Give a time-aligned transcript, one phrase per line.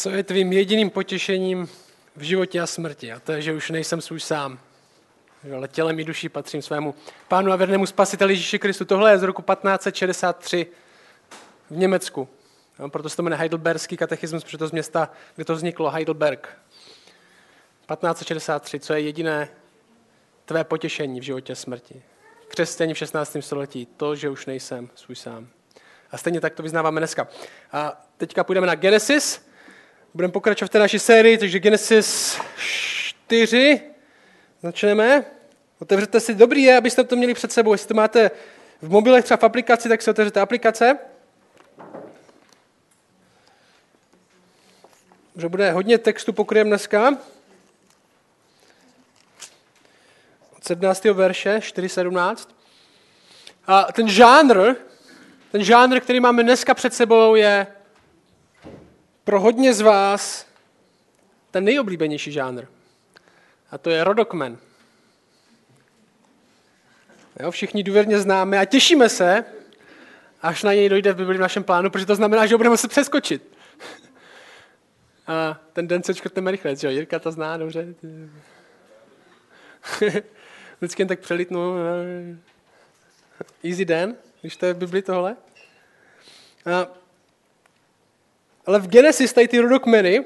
[0.00, 1.68] Co je tvým jediným potěšením
[2.16, 3.12] v životě a smrti?
[3.12, 4.58] A to je, že už nejsem svůj sám.
[5.56, 6.94] Ale tělem i duší patřím svému
[7.28, 8.84] pánu a věrnému spasiteli Ježíši Kristu.
[8.84, 10.66] Tohle je z roku 1563
[11.70, 12.28] v Německu.
[12.78, 16.48] No, proto se to jmenuje Heidelberský katechismus, protože to z města, kde to vzniklo, Heidelberg.
[17.88, 19.48] 1563, co je jediné
[20.44, 22.02] tvé potěšení v životě a smrti.
[22.48, 23.36] Křesťaní v 16.
[23.40, 25.48] století, to, že už nejsem svůj sám.
[26.10, 27.28] A stejně tak to vyznáváme dneska.
[27.72, 29.49] A teďka půjdeme na Genesis.
[30.14, 33.80] Budeme pokračovat v té naší sérii, takže Genesis 4.
[34.62, 35.24] Začneme.
[35.78, 37.72] Otevřete si, dobrý je, abyste to měli před sebou.
[37.72, 38.30] Jestli to máte
[38.82, 40.98] v mobilech třeba v aplikaci, tak si otevřete aplikace.
[45.36, 47.18] Že bude hodně textu pokryjem dneska.
[50.56, 51.04] Od 17.
[51.04, 52.48] verše 4.17.
[53.66, 54.74] A ten žánr,
[55.52, 57.66] ten žánr, který máme dneska před sebou, je
[59.24, 60.46] pro hodně z vás
[61.50, 62.64] ten nejoblíbenější žánr.
[63.70, 64.58] A to je rodokmen.
[67.40, 69.44] Jo, všichni důvěrně známe a těšíme se,
[70.42, 72.72] až na něj dojde v Bibli v našem plánu, protože to znamená, že ho budeme
[72.72, 73.56] muset přeskočit.
[75.26, 76.92] A ten den se čkrtneme rychle, že jo?
[76.92, 77.94] Jirka to zná dobře.
[80.78, 81.74] Vždycky jen tak přelitnu.
[83.64, 85.36] Easy den, když to je v Bibli tohle.
[86.66, 86.86] A,
[88.70, 90.24] ale v Genesis tady ty rodokmeny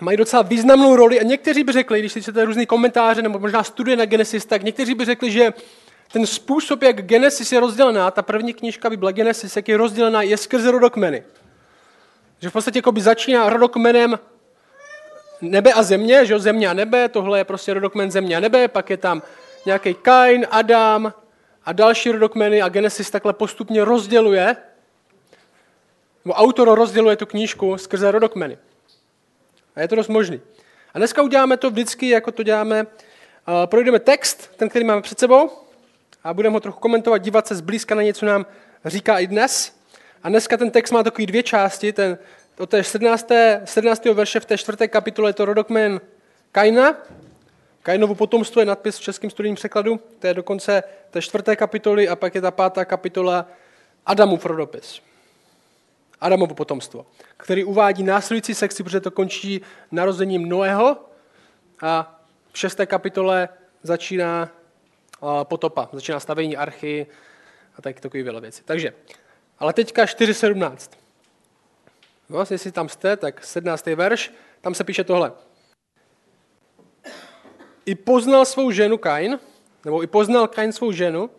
[0.00, 3.64] mají docela významnou roli a někteří by řekli, když si čtete různé komentáře nebo možná
[3.64, 5.52] studie na Genesis, tak někteří by řekli, že
[6.12, 10.36] ten způsob, jak Genesis je rozdělená, ta první knižka Bible Genesis, jak je rozdělená, je
[10.36, 11.22] skrze rodokmeny.
[12.40, 14.18] Že v podstatě jako by začíná rodokmenem
[15.40, 18.68] nebe a země, že jo, země a nebe, tohle je prostě rodokmen země a nebe,
[18.68, 19.22] pak je tam
[19.66, 21.12] nějaký Kain, Adam
[21.64, 24.56] a další rodokmeny a Genesis takhle postupně rozděluje,
[26.24, 28.58] nebo autor rozděluje tu knížku skrze rodokmeny.
[29.76, 30.40] A je to dost možný.
[30.94, 32.86] A dneska uděláme to vždycky, jako to děláme.
[33.66, 35.50] Projdeme text, ten, který máme před sebou,
[36.24, 38.46] a budeme ho trochu komentovat, dívat se zblízka na něco nám
[38.84, 39.80] říká i dnes.
[40.22, 41.92] A dneska ten text má takový dvě části.
[41.92, 42.18] Ten,
[42.58, 43.28] od té 17.
[43.64, 44.04] 17.
[44.04, 46.00] verše v té čtvrté kapitole je to rodokmen
[46.52, 46.96] Kaina.
[47.82, 50.00] Kainovu potomstvo je nadpis v českém studijním překladu.
[50.18, 53.46] To je dokonce té čtvrté kapitoly a pak je ta pátá kapitola
[54.06, 55.02] Adamův rodopis.
[56.20, 59.60] Adamovo potomstvo, který uvádí následující sekci, protože to končí
[59.90, 60.96] narozením Noého
[61.82, 62.20] a
[62.52, 63.48] v šesté kapitole
[63.82, 64.48] začíná
[65.42, 67.06] potopa, začíná stavení archy
[67.76, 68.62] a tak takové věci.
[68.64, 68.94] Takže,
[69.58, 70.90] ale teďka 4.17.
[72.28, 73.86] No, jestli tam jste, tak 17.
[73.86, 75.32] verš, tam se píše tohle.
[77.86, 79.38] I poznal svou ženu Kain,
[79.84, 81.30] nebo i poznal Kain svou ženu,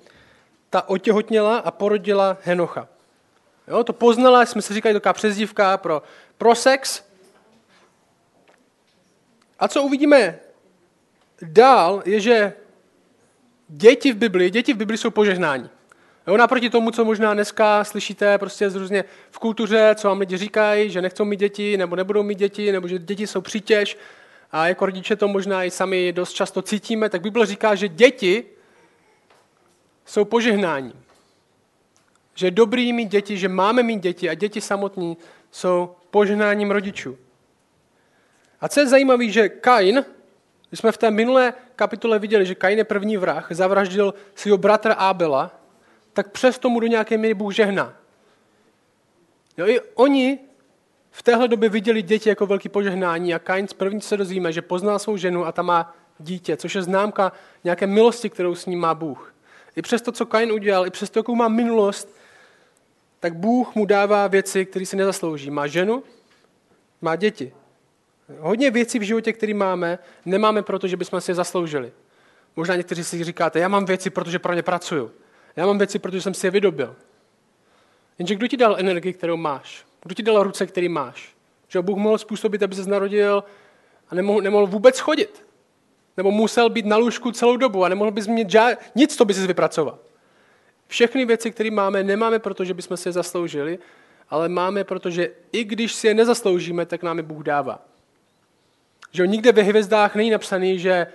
[0.70, 2.88] ta otěhotněla a porodila Henocha.
[3.68, 6.04] Jo, to poznala, jsme si říkali, taková přezdívka pro,
[6.38, 7.04] pro sex.
[9.60, 10.40] A co uvidíme
[11.42, 12.54] dál, je, že
[13.68, 15.70] děti v Bibli, děti v Bibli jsou požehnání.
[16.28, 20.90] Jo, naproti tomu, co možná dneska slyšíte prostě z v kultuře, co vám lidi říkají,
[20.90, 23.98] že nechcou mít děti, nebo nebudou mít děti, nebo že děti jsou přítěž,
[24.52, 28.46] a jako rodiče to možná i sami dost často cítíme, tak Bible říká, že děti
[30.06, 30.94] jsou požehnáním.
[32.41, 35.18] Že je dobrý mít děti, že máme mít děti a děti samotní
[35.52, 37.18] jsou požehnáním rodičů.
[38.62, 40.06] A co je zajímavé, že Kain,
[40.69, 44.94] když jsme v té minulé kapitole viděli, že Kain je první vrah, zavraždil svého bratra
[44.94, 45.52] Abela,
[46.13, 47.94] tak přesto mu do nějaké míry Bůh žehná.
[49.58, 50.40] Jo, I oni
[51.12, 54.62] v téhle době viděli děti jako velký požehnání a Kain z první se dozvíme, že
[54.62, 57.31] poznal svou ženu a ta má dítě, což je známka
[57.63, 59.34] nějaké milosti, kterou s ním má Bůh.
[59.75, 62.21] I přes to, co Kain udělal, i přes to, jakou má minulost,
[63.22, 65.52] tak Bůh mu dává věci, které si nezaslouží.
[65.52, 66.04] Má ženu,
[67.02, 67.54] má děti.
[68.40, 71.92] Hodně věcí v životě, které máme, nemáme proto, že bychom si je zasloužili.
[72.56, 75.12] Možná někteří si říkáte, já mám věci, protože pro ně pracuju.
[75.56, 76.96] Já mám věci, protože jsem si je vydobil.
[78.20, 79.86] Jenže kdo ti dal energii, kterou máš?
[80.03, 81.36] Kdo ti dal ruce, který máš?
[81.68, 83.44] Že Bůh mohl způsobit, aby se narodil
[84.09, 85.46] a nemohl, nemohl vůbec chodit.
[86.18, 88.78] Nebo musel být na lůžku celou dobu a nemohl bys mít žád...
[88.96, 90.00] nic, co bys vypracoval.
[90.91, 93.79] Všechny věci, které máme, nemáme proto, že bychom si je zasloužili,
[94.29, 97.85] ale máme, protože i když si je nezasloužíme, tak nám je Bůh dává.
[99.11, 101.08] Že nikde ve hvězdách není napsaný, že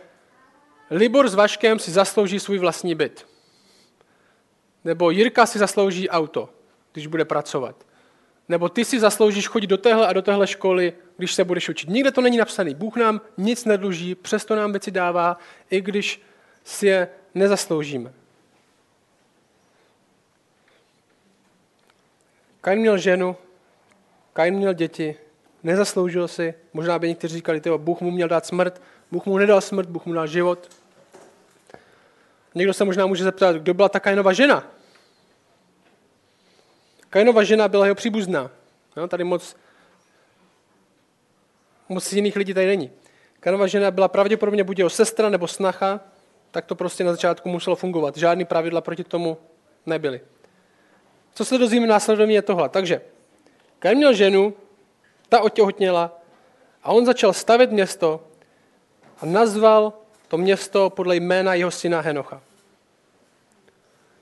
[0.90, 3.26] Libor s Vaškem si zaslouží svůj vlastní byt.
[4.84, 6.49] Nebo Jirka si zaslouží auto,
[6.93, 7.87] když bude pracovat.
[8.49, 11.90] Nebo ty si zasloužíš chodit do téhle a do téhle školy, když se budeš učit.
[11.90, 12.75] Nikde to není napsaný.
[12.75, 15.38] Bůh nám nic nedluží, přesto nám věci dává,
[15.70, 16.22] i když
[16.64, 18.12] si je nezasloužíme.
[22.67, 23.37] Kain měl ženu,
[24.33, 25.17] Kain měl děti,
[25.63, 26.55] nezasloužil si.
[26.73, 30.07] Možná by někteří říkali, tyjo, Bůh mu měl dát smrt, Bůh mu nedal smrt, Bůh
[30.07, 30.69] mu dal život.
[32.55, 34.67] Někdo se možná může zeptat, kdo byla ta Kainova žena?
[37.11, 38.51] Kainova žena byla jeho příbuzná.
[38.97, 39.57] No, tady moc,
[41.89, 42.91] moc jiných lidí tady není.
[43.41, 46.01] Kainova žena byla pravděpodobně buď jeho sestra nebo snacha,
[46.51, 48.17] tak to prostě na začátku muselo fungovat.
[48.17, 49.39] Žádný pravidla proti tomu
[49.87, 50.21] nebyly.
[51.37, 52.69] Co se dozvíme následovně je tohle.
[52.69, 53.00] Takže
[53.79, 54.55] Kain měl ženu,
[55.29, 56.19] ta otěhotněla
[56.83, 58.25] a on začal stavět město
[59.21, 59.93] a nazval
[60.29, 62.41] to město podle jména jeho syna Henocha.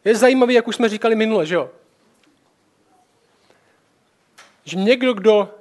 [0.05, 1.71] Je zajímavý, jak už jsme říkali minule, že jo?
[4.65, 5.55] Že někdo, kdo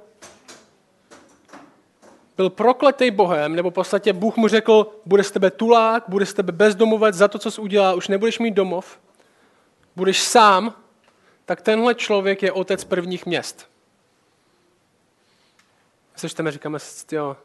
[2.36, 6.34] byl prokletý Bohem, nebo v podstatě Bůh mu řekl, bude z tebe tulák, bude z
[6.34, 8.98] tebe bezdomovec za to, co jsi udělal, už nebudeš mít domov,
[9.96, 10.83] budeš sám,
[11.44, 13.70] tak tenhle člověk je otec prvních měst.
[16.16, 16.78] Slyšíme, říkáme,
[17.12, 17.36] jo,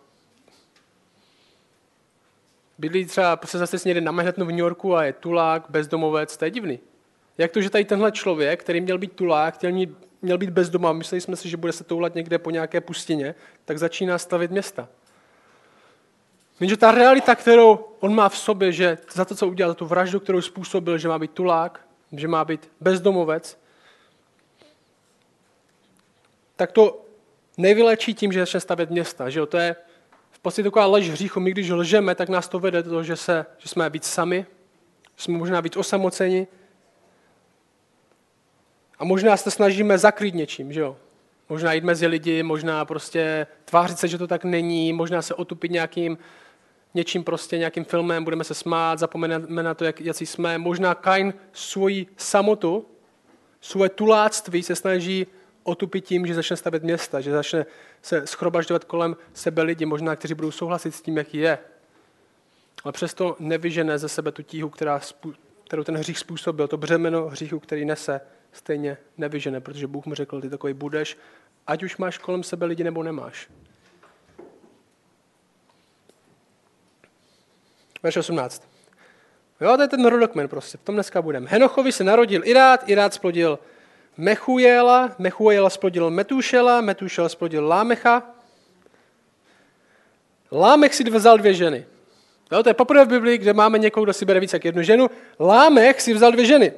[2.77, 6.45] bydlí třeba se zase někde na Manhattanu v New Yorku a je tulák, bezdomovec, to
[6.45, 6.79] je divný.
[7.37, 9.89] Jak to, že tady tenhle člověk, který měl být tulák, chtěl mít,
[10.21, 13.35] měl být bezdoma, mysleli jsme si, že bude se toulat někde po nějaké pustině,
[13.65, 14.87] tak začíná stavit města.
[16.59, 19.85] Jenže ta realita, kterou on má v sobě, že za to, co udělal, za tu
[19.85, 23.57] vraždu, kterou způsobil, že má být tulák, že má být bezdomovec,
[26.59, 27.05] tak to
[27.57, 29.29] nevylečí tím, že začne stavět města.
[29.29, 29.45] Že jo?
[29.45, 29.75] To je
[30.31, 31.39] v podstatě taková lež hříchu.
[31.39, 34.45] My když lžeme, tak nás to vede do toho, že, se, že jsme víc sami,
[35.15, 36.47] že jsme možná víc osamoceni,
[38.99, 40.97] a možná se snažíme zakrýt něčím, že jo?
[41.49, 45.71] Možná jít mezi lidi, možná prostě tvářit se, že to tak není, možná se otupit
[45.71, 46.17] nějakým
[46.93, 50.57] něčím prostě, nějakým filmem, budeme se smát, zapomeneme na to, jak, jací jsme.
[50.57, 52.85] Možná Kain svoji samotu,
[53.61, 55.27] svoje tuláctví se snaží
[55.69, 57.65] otupit tím, že začne stavět města, že začne
[58.01, 61.57] se schrobažďovat kolem sebe lidi, možná kteří budou souhlasit s tím, jaký je.
[62.83, 65.01] Ale přesto nevyžené ze sebe tu tíhu, která,
[65.67, 68.21] kterou ten hřích způsobil, to břemeno hříchu, který nese
[68.51, 71.17] stejně nevyžene, protože Bůh mu řekl, ty takový budeš,
[71.67, 73.49] ať už máš kolem sebe lidi nebo nemáš.
[78.03, 78.69] Verš 18.
[79.61, 81.49] Jo, to je ten rodokmen prostě, v tom dneska budeme.
[81.49, 83.59] Henochovi se narodil Irát, Irát splodil
[84.17, 88.23] Mechujela, Mechujela splodil Metušela, Metušel splodil Lámecha.
[90.51, 91.85] Lámech si vzal dvě ženy.
[92.51, 94.83] Jo, to je poprvé v Biblii, kde máme někoho, kdo si bere více jak jednu
[94.83, 95.09] ženu.
[95.39, 96.73] Lámech si vzal dvě ženy.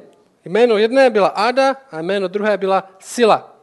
[0.45, 3.55] Jméno jedné byla Áda a jméno druhé byla Sila.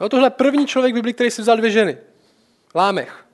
[0.00, 1.98] No, tohle první člověk v Biblii, který si vzal dvě ženy.
[2.74, 3.24] Lámech.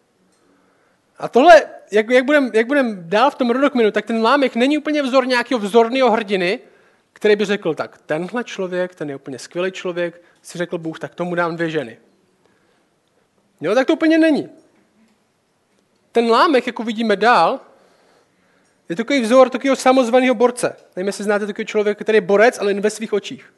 [1.19, 4.79] A tohle, jak, jak budeme jak budem dál v tom rodokmenu, tak ten Lámech není
[4.79, 6.61] úplně vzor nějakého vzorného hrdiny,
[7.23, 11.15] který by řekl, tak tenhle člověk, ten je úplně skvělý člověk, si řekl Bůh, tak
[11.15, 11.99] tomu dám dvě ženy.
[13.61, 14.49] Jo, tak to úplně není.
[16.13, 17.61] Ten Lámech, jako vidíme dál,
[18.89, 20.77] je takový vzor takového samozvaného borce.
[20.97, 23.55] Nevím, jestli znáte takový člověk, který je borec, ale jen ve svých očích.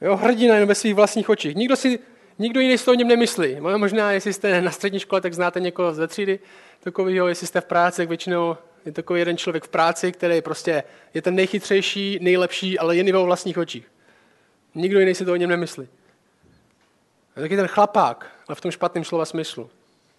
[0.00, 1.56] Jo, hrdina jen ve svých vlastních očích.
[1.56, 1.98] Nikdo, si,
[2.38, 3.60] nikdo jiný si to o něm nemyslí.
[3.60, 6.38] Možná, jestli jste na střední škole, tak znáte někoho ze třídy
[6.80, 10.82] takového, jestli jste v práci, tak většinou je takový jeden člověk v práci, který prostě
[11.14, 13.92] je ten nejchytřejší, nejlepší, ale jen ve vlastních očích.
[14.74, 15.88] Nikdo jiný si to o něm nemyslí.
[17.36, 19.70] Je taky ten chlapák, ale v tom špatném slova smyslu.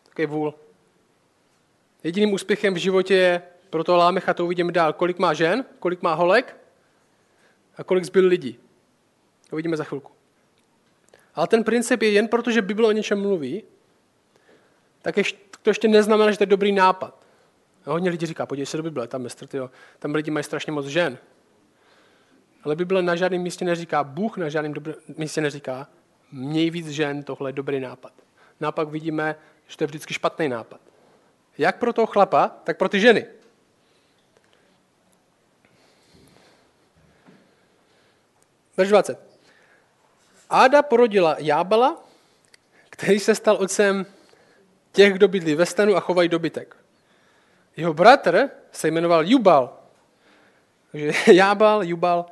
[0.10, 0.53] Takový vůl.
[2.03, 6.01] Jediným úspěchem v životě je, pro toho Lámecha to uvidíme dál, kolik má žen, kolik
[6.01, 6.57] má holek
[7.77, 8.60] a kolik zbyl lidí.
[9.50, 10.12] To uvidíme za chvilku.
[11.36, 13.63] Ale ten princip je jen proto, že Bible o něčem mluví,
[15.01, 15.15] tak
[15.62, 17.25] to ještě neznamená, že to je dobrý nápad.
[17.86, 20.86] Hodně lidí říká, podívej se do Bible, tam, mistr, tyjo, tam lidi mají strašně moc
[20.86, 21.18] žen.
[22.63, 25.88] Ale Bible na žádném místě neříká, Bůh na žádném dobrý, místě neříká,
[26.32, 28.13] měj víc žen, tohle je dobrý nápad.
[28.60, 29.36] Nápak vidíme,
[29.68, 30.82] že to je vždycky špatný nápad.
[31.58, 33.25] Jak pro toho chlapa, tak pro ty ženy.
[38.77, 39.20] Verš 20.
[40.50, 42.04] Áda porodila Jábala,
[42.89, 44.06] který se stal otcem
[44.92, 46.85] těch, kdo bydlí ve stanu a chovají dobytek.
[47.77, 49.77] Jeho bratr se jmenoval Jubal.
[50.91, 52.25] Takže Jábal, Jubal,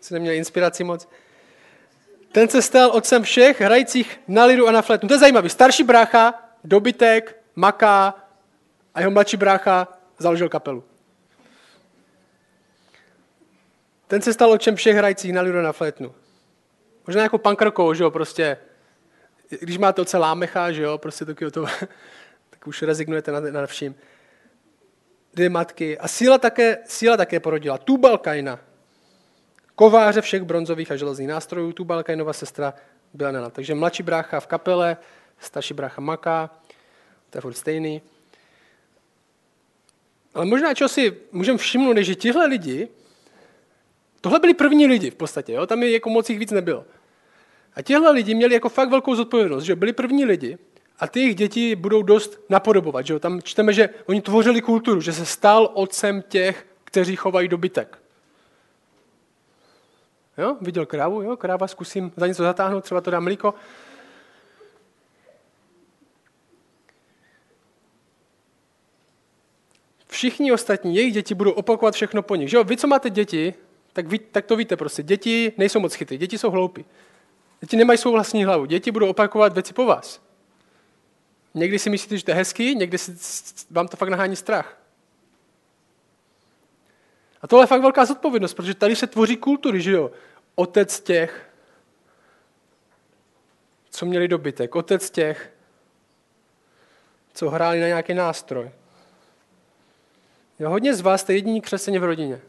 [0.00, 1.08] se neměl inspiraci moc.
[2.32, 5.06] Ten se stal otcem všech hrajících na lidu a na fletu.
[5.08, 5.48] To je zajímavé.
[5.48, 6.34] Starší brácha,
[6.64, 8.14] dobytek, maká
[8.94, 10.84] a jeho mladší brácha založil kapelu.
[14.06, 16.14] Ten se stal očem všech hrajících na lidu na flétnu.
[17.06, 18.56] Možná jako pankrkou, že jo, prostě.
[19.60, 21.66] Když máte oce lámecha, že jo, prostě taky to,
[22.62, 23.94] tak už rezignujete nad, nad vším.
[25.34, 25.98] Dvě matky.
[25.98, 27.78] A síla také, síla také porodila.
[27.78, 28.58] Tubal Kaina.
[29.74, 32.74] kováře všech bronzových a železných nástrojů, tu Balkajnova sestra
[33.14, 33.50] byla Nana.
[33.50, 34.96] Takže mladší brácha v kapele,
[35.38, 36.50] starší brácha maká,
[37.30, 38.02] to je furt stejný.
[40.34, 42.88] Ale možná, čo si můžeme všimnout, je, že tihle lidi,
[44.20, 45.66] tohle byli první lidi v podstatě, jo?
[45.66, 46.84] tam je jako moc jich víc nebylo.
[47.74, 50.58] A tihle lidi měli jako fakt velkou zodpovědnost, že byli první lidi
[51.02, 53.06] a ty jejich děti budou dost napodobovat.
[53.06, 53.18] Že jo?
[53.18, 57.98] Tam čteme, že oni tvořili kulturu, že se stal otcem těch, kteří chovají dobytek.
[60.38, 60.56] Jo?
[60.60, 61.36] Viděl krávu, jo?
[61.36, 63.54] kráva zkusím za něco zatáhnout, třeba to dá mlíko.
[70.08, 72.50] Všichni ostatní, jejich děti budou opakovat všechno po nich.
[72.50, 72.64] Že jo?
[72.64, 73.54] Vy, co máte děti,
[73.92, 75.02] tak, ví, tak to víte prostě.
[75.02, 76.84] Děti nejsou moc chytré, děti jsou hloupí.
[77.60, 78.64] Děti nemají svou vlastní hlavu.
[78.64, 80.31] Děti budou opakovat věci po vás.
[81.54, 83.16] Někdy si myslíte, že to je hezký, někdy si,
[83.70, 84.78] vám to fakt nahání strach.
[87.42, 90.10] A tohle je fakt velká zodpovědnost, protože tady se tvoří kultury, že jo?
[90.54, 91.50] Otec těch,
[93.90, 95.52] co měli dobytek, otec těch,
[97.34, 98.70] co hráli na nějaký nástroj.
[100.58, 102.40] Jo, hodně z vás jste jediní křesťané v rodině.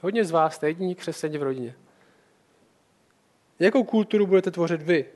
[0.00, 1.74] Hodně z vás jste jediní křesťané v rodině.
[3.58, 5.06] Jakou kulturu budete tvořit vy?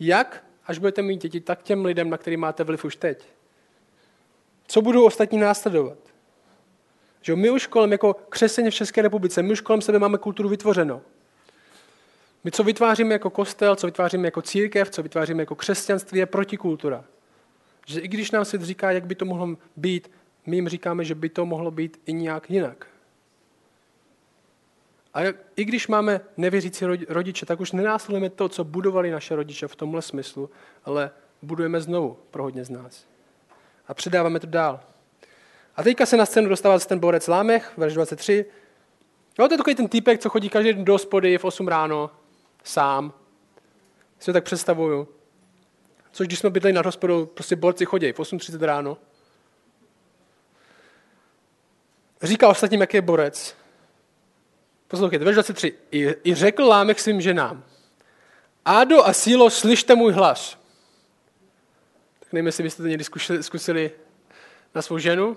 [0.00, 3.24] Jak, až budete mít děti, tak těm lidem, na který máte vliv už teď?
[4.66, 5.98] Co budou ostatní následovat?
[7.22, 10.48] Že my už kolem, jako křesťané v České republice, my už kolem sebe máme kulturu
[10.48, 11.02] vytvořenou.
[12.44, 17.04] My, co vytváříme jako kostel, co vytváříme jako církev, co vytváříme jako křesťanství, je protikultura.
[17.86, 20.10] Že i když nám svět říká, jak by to mohlo být,
[20.46, 22.86] my jim říkáme, že by to mohlo být i nějak jinak.
[25.14, 25.20] A
[25.56, 30.02] i když máme nevěřící rodiče, tak už nenásledujeme to, co budovali naše rodiče v tomhle
[30.02, 30.50] smyslu,
[30.84, 31.10] ale
[31.42, 33.04] budujeme znovu pro hodně z nás.
[33.88, 34.80] A předáváme to dál.
[35.76, 38.44] A teďka se na scénu dostává ten borec Lámech, verš 23.
[39.38, 42.10] Jo, to je takový ten týpek, co chodí každý den do hospody v 8 ráno,
[42.64, 43.12] sám.
[44.18, 45.08] Si to tak představuju.
[46.12, 48.98] Což když jsme bydleli na hospodu, prostě borci chodí v 8.30 ráno.
[52.22, 53.59] Říká ostatním, jaký je borec.
[54.90, 55.74] Poslouchejte, verš 23.
[55.90, 57.64] I, I řekl Lámech svým ženám,
[58.64, 60.58] Ádo a Sílo, slyšte můj hlas.
[62.20, 63.90] Tak nevím, jestli byste to někdy zkusili, zkusili
[64.74, 65.36] na svou ženu.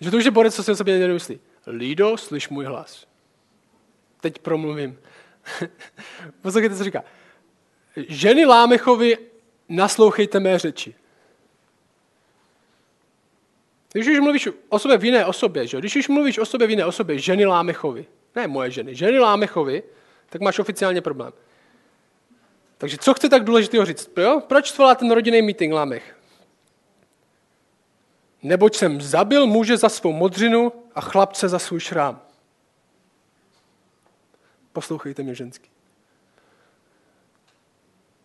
[0.00, 1.40] Že to už je borec, co si o sobě nemyslí.
[1.66, 3.06] Lido, slyš můj hlas.
[4.20, 4.98] Teď promluvím.
[6.42, 7.04] Poslouchejte, co říká.
[7.96, 9.18] Ženy Lámechovi,
[9.68, 10.94] naslouchejte mé řeči.
[13.92, 15.78] Když už mluvíš o sobě v jiné osobě, že?
[15.78, 19.82] když už mluvíš o sobě v jiné osobě, ženy Lámechovi, ne moje ženy, ženy Lámechovi,
[20.28, 21.32] tak máš oficiálně problém.
[22.78, 24.10] Takže co chce tak důležitého říct?
[24.16, 24.42] Jo?
[24.46, 26.16] Proč svolá ten rodinný meeting Lámech?
[28.42, 32.20] Neboť jsem zabil muže za svou modřinu a chlapce za svůj šrám.
[34.72, 35.70] Poslouchejte mě ženský.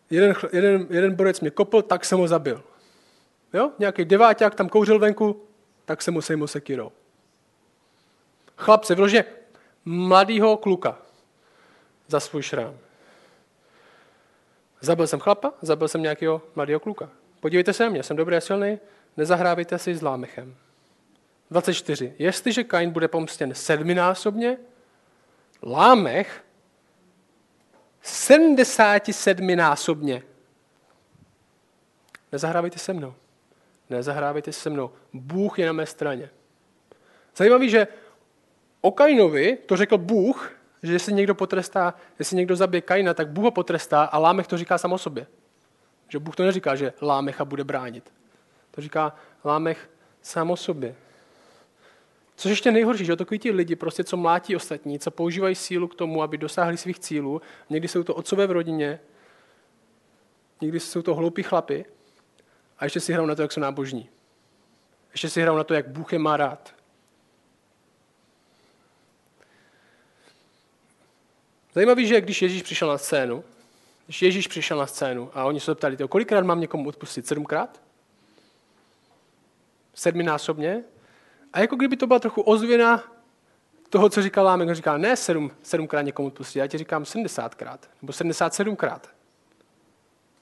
[0.10, 2.64] Jeden, jeden, jeden borec mě kopl, tak jsem ho zabil.
[3.54, 3.72] Jo?
[3.80, 5.48] Nějaký deváťák tam kouřil venku,
[5.86, 6.92] tak se mu sejmu sekirou.
[8.58, 9.26] Chlapce, vyloženě
[9.86, 10.98] mladýho kluka
[12.08, 12.78] za svůj šrám.
[14.82, 17.10] Zabil jsem chlapa, zabil jsem nějakého mladého kluka.
[17.40, 18.80] Podívejte se na mě, jsem dobrý a silný,
[19.18, 20.56] nezahrávejte si s lámechem.
[21.52, 22.14] 24.
[22.20, 24.58] Jestliže Kain bude pomstěn sedminásobně,
[25.66, 26.44] Lámech
[28.02, 30.24] 77 násobně.
[32.32, 33.16] Nezahrávejte se mnou.
[33.90, 34.92] Nezahrávejte se mnou.
[35.14, 36.30] Bůh je na mé straně.
[37.36, 37.88] Zajímavý, že
[38.82, 40.52] o Kainovi to řekl Bůh,
[40.84, 44.58] že jestli někdo potrestá, jestli někdo zabije Kaina, tak Bůh ho potrestá a Lámech to
[44.58, 45.28] říká sám o sobě.
[46.10, 48.14] Že Bůh to neříká, že Lámecha bude bránit.
[48.72, 49.90] To říká Lámech
[50.22, 50.96] sám o sobě.
[52.36, 55.96] Což ještě nejhorší, že takový ti lidi, prostě, co mlátí ostatní, co používají sílu k
[55.96, 59.00] tomu, aby dosáhli svých cílů, někdy jsou to otcové v rodině,
[60.62, 61.86] někdy jsou to hloupí chlapy
[62.80, 64.10] a ještě si hrajou na to, jak jsou nábožní.
[65.12, 66.74] Ještě si hrajou na to, jak Bůh je má rád.
[71.74, 73.44] Zajímavý, že když Ježíš přišel na scénu,
[74.06, 77.28] když Ježíš přišel na scénu a oni se zeptali, kolikrát mám někomu odpustit?
[77.28, 77.82] Sedmkrát?
[79.94, 80.84] Sedminásobně?
[81.54, 83.04] A jako kdyby to byla trochu ozvěna
[83.90, 84.70] toho, co říkal Lámek.
[84.70, 89.10] On říká, ne sedm, sedmkrát někomu odpustit, já ti říkám sedmdesátkrát, nebo sedmdesát sedmkrát.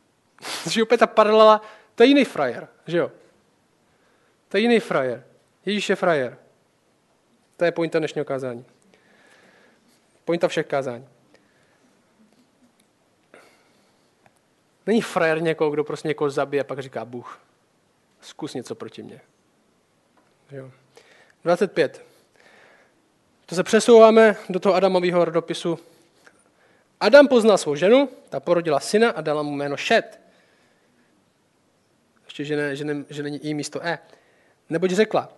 [0.70, 1.62] že opět ta paralela,
[1.96, 3.12] to je jiný frajer, že jo?
[4.48, 5.24] To je jiný frajer.
[5.66, 6.38] Ježíš je frajer.
[7.58, 8.66] To je pointa dnešního kázání.
[10.26, 11.08] Pointa všech kázání.
[14.86, 17.40] Není frajer někoho, kdo prostě někoho zabije a pak říká Bůh,
[18.22, 19.22] zkus něco proti mně.
[20.52, 20.72] Jo.
[21.44, 22.06] 25.
[23.46, 25.80] To se přesouváme do toho Adamového rodopisu.
[27.00, 30.21] Adam poznal svou ženu, ta porodila syna a dala mu jméno Šet.
[32.32, 34.00] Ještě, že, ne, že, ne, že není i místo E.
[34.70, 35.30] Neboť řekla,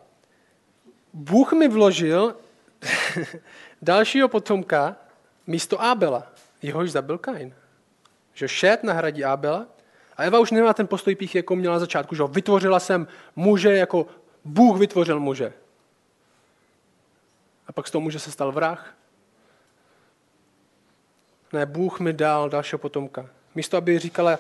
[1.14, 2.36] Bůh mi vložil
[3.82, 4.96] dalšího potomka
[5.48, 6.32] místo Ábela,
[6.62, 7.56] jehož zabil Kain.
[8.34, 9.66] Že Šet nahradí Ábela
[10.18, 14.08] a Eva už nemá ten postoj píchy, jako měla začátku, že vytvořila jsem muže, jako
[14.46, 15.54] Bůh vytvořil muže.
[17.68, 18.96] A pak z toho muže se stal vrah.
[21.54, 23.30] Ne, Bůh mi dal dalšího potomka.
[23.56, 24.40] Místo, aby říkala,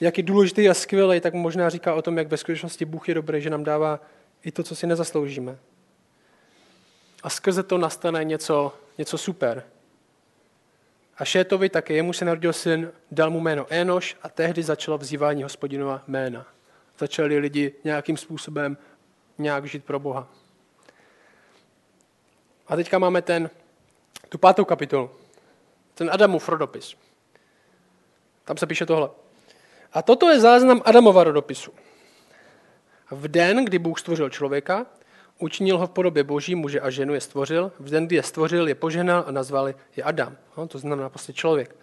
[0.00, 3.14] jak je důležitý a skvělý, tak možná říká o tom, jak ve skutečnosti Bůh je
[3.14, 4.00] dobrý, že nám dává
[4.44, 5.58] i to, co si nezasloužíme.
[7.22, 9.64] A skrze to nastane něco, něco super.
[11.16, 15.42] A Šétovi také jemu se narodil syn, dal mu jméno Énoš a tehdy začalo vzývání
[15.42, 16.46] hospodinova jména.
[16.98, 18.76] Začali lidi nějakým způsobem
[19.38, 20.28] nějak žít pro Boha.
[22.66, 23.50] A teďka máme ten,
[24.28, 25.10] tu pátou kapitolu.
[25.94, 26.94] Ten Adamův rodopis.
[28.44, 29.10] Tam se píše tohle.
[29.92, 31.72] A toto je záznam Adamova rodopisu.
[33.10, 34.86] V den, kdy Bůh stvořil člověka,
[35.38, 37.72] učinil ho v podobě boží, muže a ženu je stvořil.
[37.78, 40.36] V den, kdy je stvořil, je poženal a nazvali je Adam.
[40.56, 41.76] No, to znamená prostě člověk.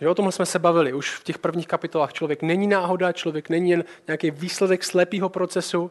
[0.00, 2.12] Že o tomhle jsme se bavili už v těch prvních kapitolách.
[2.12, 5.90] Člověk není náhoda, člověk není jen nějaký výsledek slepého procesu.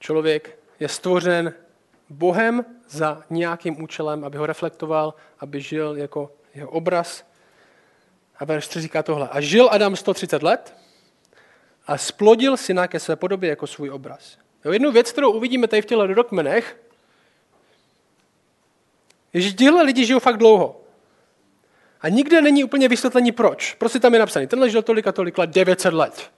[0.00, 1.54] Člověk je stvořen
[2.10, 7.27] Bohem za nějakým účelem, aby ho reflektoval, aby žil jako jeho obraz.
[8.38, 9.28] A verš 3 říká tohle.
[9.28, 10.76] A žil Adam 130 let
[11.86, 14.38] a splodil syna ke své podobě jako svůj obraz.
[14.64, 16.76] Jo, jednu věc, kterou uvidíme tady v těle rodokmenech,
[19.32, 20.80] je, že tihle lidi žijou fakt dlouho.
[22.00, 23.74] A nikde není úplně vysvětlení proč.
[23.74, 26.30] Prostě tam je napsaný, tenhle žil tolik a tolik let, 900 let.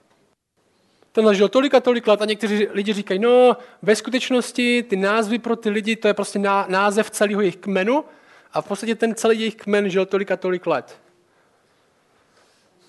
[1.11, 5.39] Tenhle žil tolik a tolik let a někteří lidi říkají, no ve skutečnosti ty názvy
[5.39, 8.05] pro ty lidi, to je prostě název celého jejich kmenu
[8.53, 11.00] a v podstatě ten celý jejich kmen žil tolik a tolik let.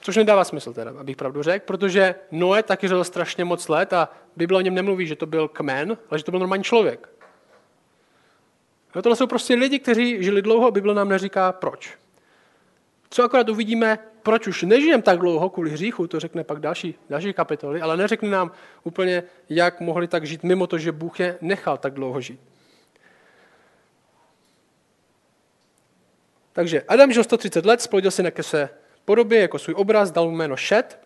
[0.02, 4.08] Což nedává smysl teda, abych pravdu řekl, protože Noé taky žil strašně moc let a
[4.36, 7.08] Bible o něm nemluví, že to byl kmen, ale že to byl normální člověk.
[8.94, 11.98] No, tohle jsou prostě lidi, kteří žili dlouho a Bible nám neříká proč.
[13.10, 17.32] Co akorát uvidíme, proč už nežijem tak dlouho kvůli hříchu, to řekne pak další, další
[17.32, 18.50] kapitoly, ale neřekne nám
[18.84, 22.40] úplně, jak mohli tak žít, mimo to, že Bůh je nechal tak dlouho žít.
[26.52, 30.36] Takže Adam žil 130 let, splodil si na kese podobě, jako svůj obraz, dal mu
[30.36, 30.98] jméno Šet.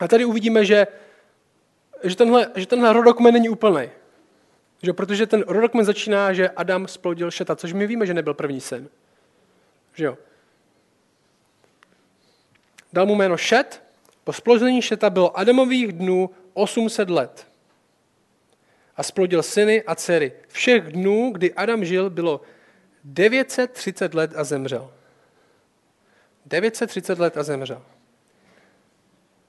[0.00, 0.86] A tady uvidíme, že,
[2.04, 3.90] že, tenhle, že tenhle rodokmen není úplný.
[4.82, 8.60] Že, protože ten rodokmen začíná, že Adam splodil Šeta, což my víme, že nebyl první
[8.60, 8.88] syn.
[9.94, 10.18] Že jo?
[12.92, 13.82] Dal mu jméno Šet,
[14.24, 17.46] po splození Šeta bylo Adamových dnů 800 let.
[18.96, 20.32] A splodil syny a dcery.
[20.48, 22.40] Všech dnů, kdy Adam žil, bylo
[23.04, 24.90] 930 let a zemřel.
[26.48, 27.82] 930 let a zemřel.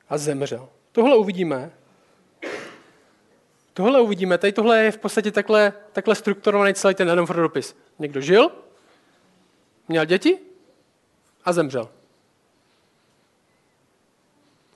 [0.09, 0.69] A zemřel.
[0.91, 1.71] Tohle uvidíme.
[3.73, 4.37] Tohle uvidíme.
[4.37, 7.75] Tady tohle je v podstatě takhle, takhle strukturovaný celý ten Adamův dopis.
[7.99, 8.51] Někdo žil,
[9.87, 10.39] měl děti
[11.45, 11.89] a zemřel.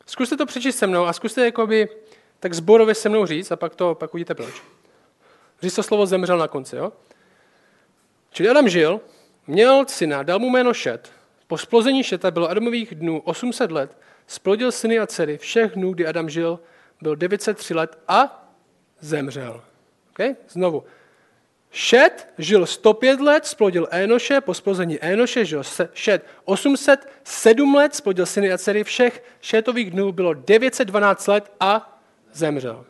[0.05, 1.89] Zkuste to přečíst se mnou a zkuste jakoby
[2.39, 4.63] tak zborově se mnou říct a pak to pak uvidíte proč.
[5.61, 6.75] Říct to slovo zemřel na konci.
[6.75, 6.91] Jo?
[8.31, 9.01] Čili Adam žil,
[9.47, 11.11] měl syna, dal mu jméno Šet,
[11.53, 15.37] po splození Šeta bylo Adamových dnů 800 let, splodil syny a dcery.
[15.37, 16.59] Všech dnů, kdy Adam žil,
[17.01, 18.49] byl 903 let a
[18.99, 19.63] zemřel.
[20.11, 20.35] Okay?
[20.49, 20.83] Znovu.
[21.71, 25.63] Šet žil 105 let, splodil Énoše, po splození Énoše žil
[25.93, 28.83] Šet 807 let, splodil syny a dcery.
[28.83, 31.99] Všech Šetových dnů bylo 912 let a
[32.31, 32.85] zemřel.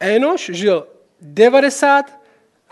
[0.00, 0.86] Énoš žil
[1.20, 2.20] 90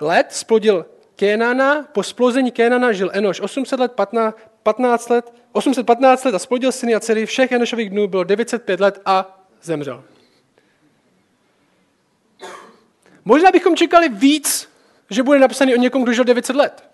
[0.01, 6.35] let, splodil Kénana, po splození Kénana žil Enoš 800 let, 15, 15 let, 815 let
[6.35, 7.27] a splodil syny a dcery.
[7.27, 10.05] Všech Enošových dnů bylo 905 let a zemřel.
[13.25, 14.69] Možná bychom čekali víc,
[15.11, 16.85] že bude napsaný o někom, kdo žil 900 let.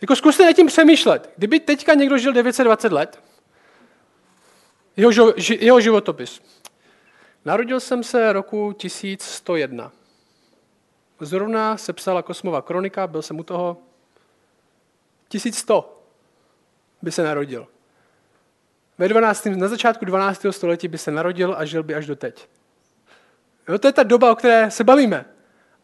[0.00, 1.30] Jako zkuste nad tím přemýšlet.
[1.36, 3.22] Kdyby teďka někdo žil 920 let,
[4.96, 6.40] jeho, jeho životopis.
[7.44, 9.92] Narodil jsem se roku 1101.
[11.20, 13.87] Zrovna se psala Kosmova kronika, byl jsem u toho.
[15.28, 16.02] 1100
[17.02, 17.66] by se narodil.
[18.98, 19.44] Ve 12.
[19.44, 20.46] na začátku 12.
[20.50, 22.48] století by se narodil a žil by až do teď.
[23.68, 25.24] Jo, to je ta doba, o které se bavíme.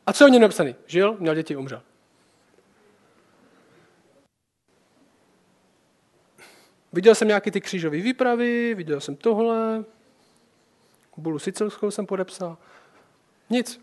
[0.07, 0.77] A co je o něm napsaný?
[0.87, 1.83] Žil, měl děti, umřel.
[6.93, 9.85] Viděl jsem nějaký ty křížové výpravy, viděl jsem tohle,
[11.17, 12.59] bulu sicilskou jsem podepsal.
[13.51, 13.81] Nic.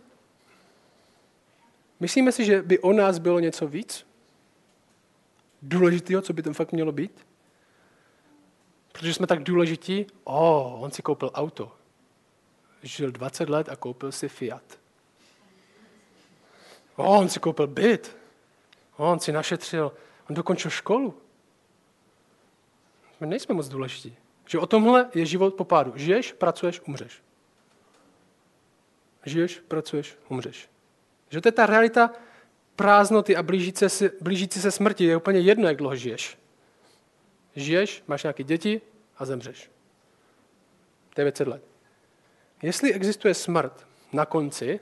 [1.99, 4.10] Myslíme si, že by o nás bylo něco víc?
[5.61, 7.27] Důležitého, co by to fakt mělo být?
[8.91, 11.71] Protože jsme tak důležití, o, oh, on si koupil auto.
[12.83, 14.79] Žil 20 let a koupil si Fiat.
[16.95, 18.17] O, oh, on si koupil byt.
[18.97, 19.91] O, oh, on si našetřil,
[20.29, 21.21] on dokončil školu.
[23.19, 24.17] My nejsme moc důležití.
[24.47, 25.93] Že o tomhle je život po pádu.
[25.95, 27.23] Žiješ, pracuješ, umřeš.
[29.25, 30.69] Žiješ, pracuješ, umřeš.
[31.29, 32.11] Že to je ta realita
[32.81, 35.05] prázdnoty a blížící se, blížící se smrti.
[35.05, 36.37] Je úplně jedno, jak dlouho žiješ.
[37.55, 38.81] Žiješ, máš nějaké děti
[39.17, 39.69] a zemřeš.
[41.15, 41.63] 900 let.
[42.61, 44.79] Jestli existuje smrt na konci,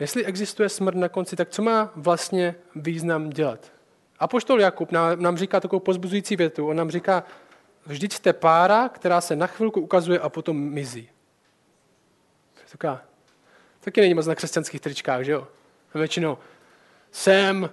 [0.00, 3.72] jestli existuje smrt na konci, tak co má vlastně význam dělat?
[4.18, 6.68] A poštol Jakub nám říká takovou pozbuzující větu.
[6.68, 7.24] On nám říká,
[7.86, 11.10] vždyť jste pára, která se na chvilku ukazuje a potom mizí.
[12.72, 13.02] Taká,
[13.84, 15.48] taky není moc na křesťanských tričkách, že jo?
[15.94, 16.38] Většinou
[17.12, 17.70] jsem,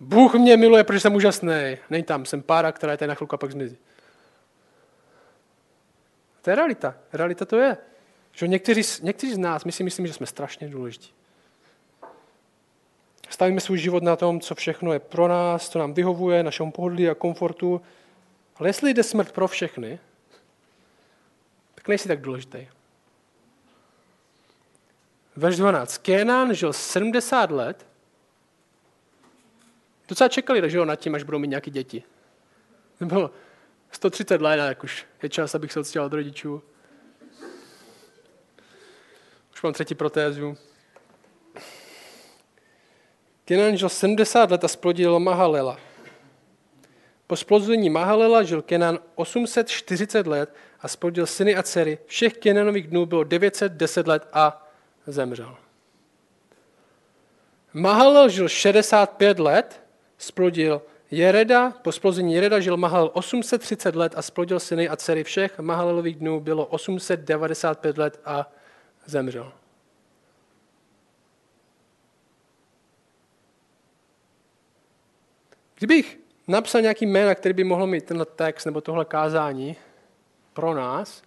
[0.00, 1.78] Bůh mě miluje, protože jsem úžasný.
[1.90, 3.78] Není tam, jsem pára, která je tady na chvilku a pak zmizí.
[6.42, 6.94] To je realita.
[7.12, 7.76] Realita to je.
[8.32, 11.12] Že někteří, někteří z nás, my si myslím, že jsme strašně důležití.
[13.28, 17.08] Stavíme svůj život na tom, co všechno je pro nás, co nám vyhovuje, našemu pohodlí
[17.08, 17.80] a komfortu.
[18.56, 19.98] Ale jestli jde smrt pro všechny,
[21.74, 22.66] tak nejsi tak důležitý.
[25.38, 25.98] Verš 12.
[25.98, 27.86] Kénán žil 70 let.
[30.08, 32.02] Docela čekali, že jo, nad tím, až budou mít nějaké děti.
[33.00, 33.30] Bylo
[33.90, 36.62] 130 let, jak už je čas, abych se odstěhoval od rodičů.
[39.52, 40.56] Už mám třetí protézu.
[43.44, 45.78] Kenan žil 70 let a splodil Mahalela.
[47.26, 51.98] Po splození Mahalela žil Kenan 840 let a splodil syny a dcery.
[52.06, 54.67] Všech Kenanových dnů bylo 910 let a
[55.12, 55.56] zemřel.
[57.72, 59.82] Mahalel žil 65 let,
[60.18, 65.24] splodil Jereda, po splození Jereda žil Mahalel 830 let a splodil syny a dcery.
[65.24, 68.50] Všech Mahalelových dnů bylo 895 let a
[69.06, 69.52] zemřel.
[75.74, 76.18] Kdybych
[76.48, 79.76] napsal nějaký jména, který by mohl mít tenhle text nebo tohle kázání
[80.52, 81.22] pro nás,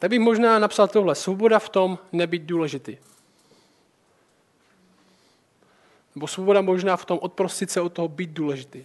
[0.00, 1.14] tak bych možná napsal tohle.
[1.14, 2.96] Svoboda v tom nebýt důležitý.
[6.14, 8.84] Nebo svoboda možná v tom odprostit se od toho být důležitý.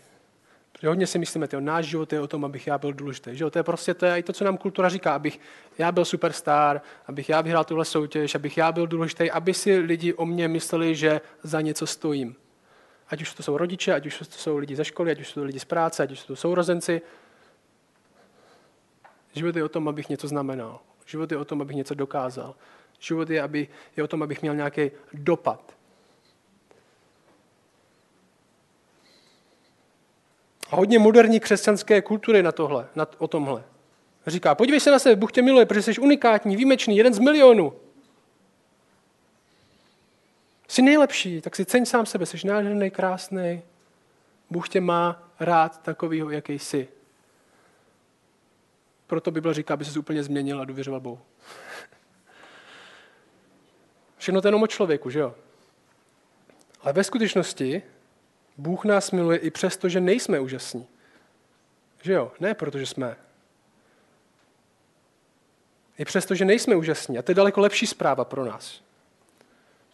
[0.71, 3.35] Protože hodně si myslíme, že náš život je o tom, abych já byl důležitý.
[3.35, 3.49] Že?
[3.49, 5.39] To je prostě to, je i to, co nám kultura říká, abych
[5.77, 10.13] já byl superstar, abych já vyhrál tuhle soutěž, abych já byl důležitý, aby si lidi
[10.13, 12.35] o mě mysleli, že za něco stojím.
[13.07, 15.39] Ať už to jsou rodiče, ať už to jsou lidi ze školy, ať už to
[15.39, 17.01] jsou lidi z práce, ať už to jsou sourozenci.
[19.33, 20.79] Život je o tom, abych něco znamenal.
[21.05, 22.55] Život je o tom, abych něco dokázal.
[22.99, 25.75] Život je, aby, je o tom, abych měl nějaký dopad.
[30.71, 33.63] A hodně moderní křesťanské kultury na tohle, na, o tomhle.
[34.27, 37.73] Říká, podívej se na sebe, Bůh tě miluje, protože jsi unikátní, výjimečný, jeden z milionů.
[40.67, 43.61] Jsi nejlepší, tak si ceň sám sebe, jsi nádherný, krásný.
[44.49, 46.87] Bůh tě má rád takovýho, jaký jsi.
[49.07, 51.19] Proto Bible říká, aby se úplně změnil a důvěřoval Bohu.
[54.17, 55.35] Všechno to jenom o člověku, že jo?
[56.81, 57.83] Ale ve skutečnosti
[58.57, 60.87] Bůh nás miluje i přesto, že nejsme úžasní.
[62.01, 62.31] Že jo?
[62.39, 63.15] Ne protože jsme.
[65.97, 67.17] I přesto, že nejsme úžasní.
[67.17, 68.81] A to je daleko lepší zpráva pro nás.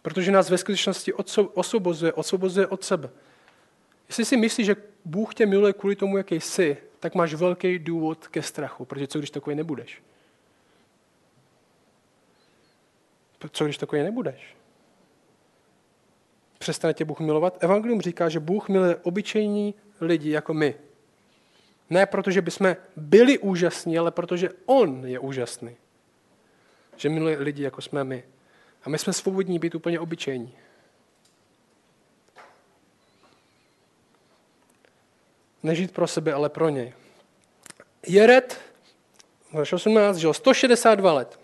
[0.02, 1.12] Protože nás ve skutečnosti
[1.54, 3.10] osvobozuje, osvobozuje od sebe.
[4.08, 8.28] Jestli si myslíš, že Bůh tě miluje kvůli tomu, jaký jsi, tak máš velký důvod
[8.28, 8.84] ke strachu.
[8.84, 10.02] Protože co když takový nebudeš?
[13.50, 14.56] Co když takový nebudeš?
[16.58, 17.64] Přestane tě Bůh milovat?
[17.64, 20.74] Evangelium říká, že Bůh miluje obyčejní lidi jako my.
[21.90, 25.76] Ne proto, že bychom byli úžasní, ale protože On je úžasný.
[26.96, 28.24] Že miluje lidi, jako jsme my.
[28.82, 30.54] A my jsme svobodní být úplně obyčejní.
[35.62, 36.92] Nežít pro sebe, ale pro něj.
[38.06, 38.60] Jered,
[39.52, 41.40] verš 18, žil 162 let.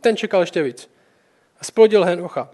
[0.00, 0.90] Ten čekal ještě víc.
[1.60, 2.50] A splodil Henocha.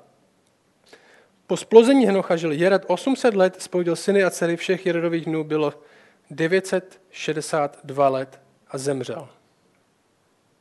[1.46, 5.74] Po splození Henocha žil Jered 800 let, splodil syny a dcery všech Jeredových dnů bylo
[6.30, 9.28] 962 let a zemřel.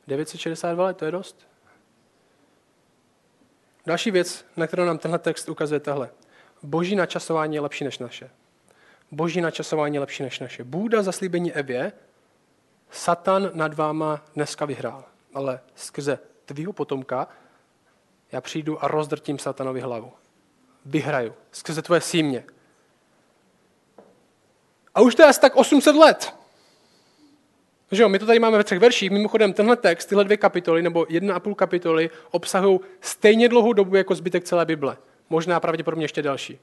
[0.06, 1.46] 962 let, to je dost?
[3.86, 6.10] Další věc, na kterou nám tenhle text ukazuje tahle.
[6.62, 8.30] Boží načasování je lepší než naše.
[9.14, 10.64] Boží načasování je lepší než naše.
[10.64, 11.92] Bůh dal zaslíbení Evě,
[12.90, 17.28] Satan nad váma dneska vyhrál, ale skrze tvýho potomka
[18.32, 20.12] já přijdu a rozdrtím satanovi hlavu.
[20.84, 21.34] Vyhraju.
[21.52, 22.44] Skrze tvoje símě.
[24.94, 26.34] A už to je asi tak 800 let.
[27.90, 29.10] Že jo, my to tady máme ve třech verších.
[29.10, 33.96] Mimochodem, tenhle text, tyhle dvě kapitoly nebo jedna a půl kapitoly obsahují stejně dlouhou dobu
[33.96, 34.96] jako zbytek celé Bible.
[35.30, 36.58] Možná pravděpodobně ještě další.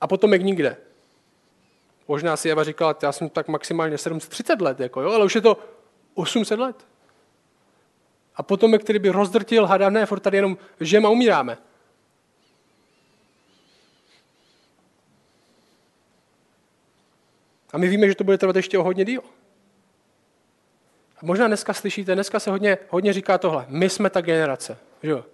[0.00, 0.76] A potom jak nikde.
[2.08, 5.40] Možná si Eva říkala, já jsem tak maximálně 730 let, jako, jo, ale už je
[5.40, 5.58] to
[6.14, 6.86] 800 let.
[8.34, 11.58] A potom, který by rozdrtil, hada, ne, furt tady jenom žijeme a umíráme.
[17.72, 19.22] A my víme, že to bude trvat ještě o hodně díl.
[21.16, 23.66] A možná dneska slyšíte, dneska se hodně, hodně říká tohle.
[23.68, 24.78] My jsme ta generace.
[25.02, 25.24] Že jo?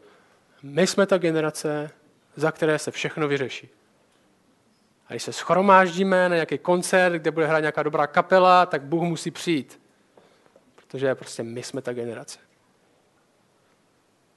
[0.62, 1.90] My jsme ta generace,
[2.36, 3.68] za které se všechno vyřeší.
[5.06, 9.02] A když se schromáždíme na nějaký koncert, kde bude hrát nějaká dobrá kapela, tak Bůh
[9.02, 9.80] musí přijít.
[10.74, 12.38] Protože prostě my jsme ta generace.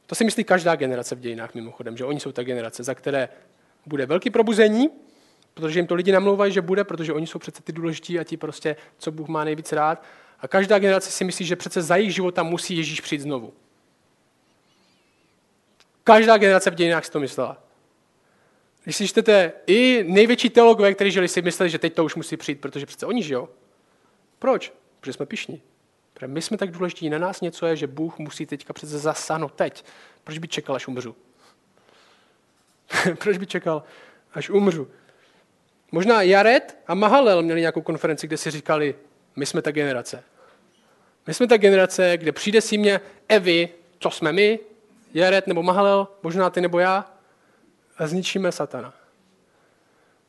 [0.06, 3.30] To si myslí každá generace v dějinách mimochodem, že oni jsou ta generace, za které
[3.86, 4.90] bude velký probuzení,
[5.54, 8.38] protože jim to lidi namlouvají, že bude, protože oni jsou přece ty důležití a ti
[8.38, 10.04] prostě, co Bůh má nejvíce rád.
[10.40, 13.54] A každá generace si myslí, že přece za jejich života musí Ježíš přijít znovu.
[16.04, 17.67] Každá generace v dějinách si to myslela.
[18.88, 22.38] Když si čtete, i největší teologové, kteří žili, si mysleli, že teď to už musí
[22.38, 23.48] přijít, protože přece oni žijou.
[24.40, 24.74] Proč?
[25.00, 25.62] Protože jsme pišní.
[26.14, 29.54] Protože my jsme tak důležití, na nás něco je, že Bůh musí teďka přece zasáhnout
[29.54, 29.86] teď.
[30.24, 31.16] Proč by čekal, až umřu?
[33.20, 33.84] Proč by čekal,
[34.34, 34.88] až umřu?
[35.92, 38.96] Možná Jared a Mahalel měli nějakou konferenci, kde si říkali,
[39.36, 40.24] my jsme ta generace.
[41.28, 43.70] My jsme ta generace, kde přijde si mě Evy,
[44.00, 44.60] co jsme my,
[45.14, 47.17] Jared nebo Mahalel, možná ty nebo já,
[47.98, 48.94] a zničíme satana.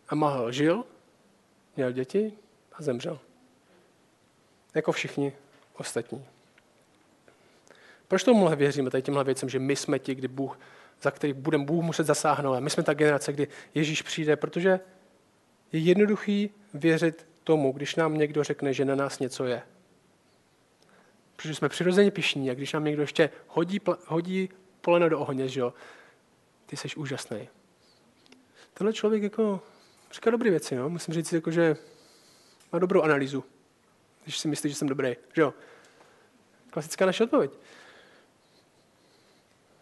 [0.08, 0.84] A Mahalel žil,
[1.76, 2.32] měl děti
[2.72, 3.18] a zemřel.
[4.74, 5.32] Jako všichni
[5.74, 6.24] ostatní.
[8.08, 10.58] Proč tomuhle věříme, tady těmhle věcem, že my jsme ti, kdy Bůh,
[11.02, 14.80] za který budeme Bůh muset zasáhnout a my jsme ta generace, kdy Ježíš přijde, protože
[15.72, 19.62] je jednoduchý věřit tomu, když nám někdo řekne, že na nás něco je.
[21.36, 24.48] Protože jsme přirozeně pišní a když nám někdo ještě hodí, hodí
[24.80, 25.74] poleno do ohně, že jo,
[26.66, 27.48] ty jsi úžasný.
[28.78, 29.62] Tenhle člověk jako
[30.12, 30.88] říká dobré věci, no.
[30.88, 31.76] musím říct, jako, že
[32.72, 33.44] má dobrou analýzu,
[34.24, 35.16] když si myslí, že jsem dobrý.
[35.34, 35.54] Že jo?
[36.70, 37.50] Klasická naše odpověď.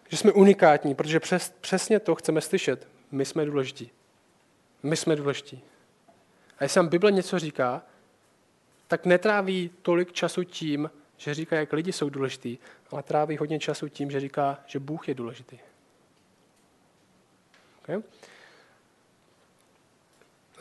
[0.08, 2.88] Že jsme unikátní, protože přes, přesně to chceme slyšet.
[3.10, 3.90] My jsme důležití.
[4.82, 5.62] My jsme důležití.
[6.58, 7.82] A jestli vám Bible něco říká,
[8.88, 12.58] tak netráví tolik času tím, že říká, jak lidi jsou důležitý,
[12.90, 15.58] ale tráví hodně času tím, že říká, že Bůh je důležitý.
[17.82, 18.02] Okay?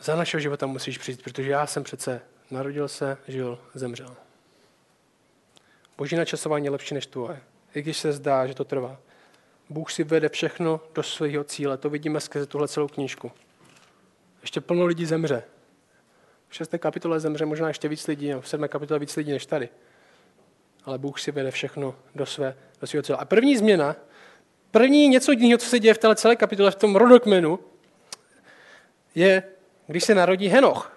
[0.06, 4.16] Za našeho života musíš přijít, protože já jsem přece narodil se, žil, zemřel.
[5.98, 7.40] Boží načasování je lepší než tvoje,
[7.74, 8.98] i když se zdá, že to trvá.
[9.70, 11.76] Bůh si vede všechno do svého cíle.
[11.76, 13.32] To vidíme skrze tuhle celou knížku.
[14.42, 15.42] Ještě plno lidí zemře.
[16.48, 19.68] V šesté kapitole zemře možná ještě víc lidí, v sedmé kapitole víc lidí než tady.
[20.84, 23.18] Ale Bůh si vede všechno do, své, do svého cíle.
[23.18, 23.96] A první změna,
[24.70, 27.58] první něco jiného, co se děje v téhle celé kapitole, v tom rodokmenu,
[29.14, 29.42] je,
[29.86, 30.92] když se narodí Henoch.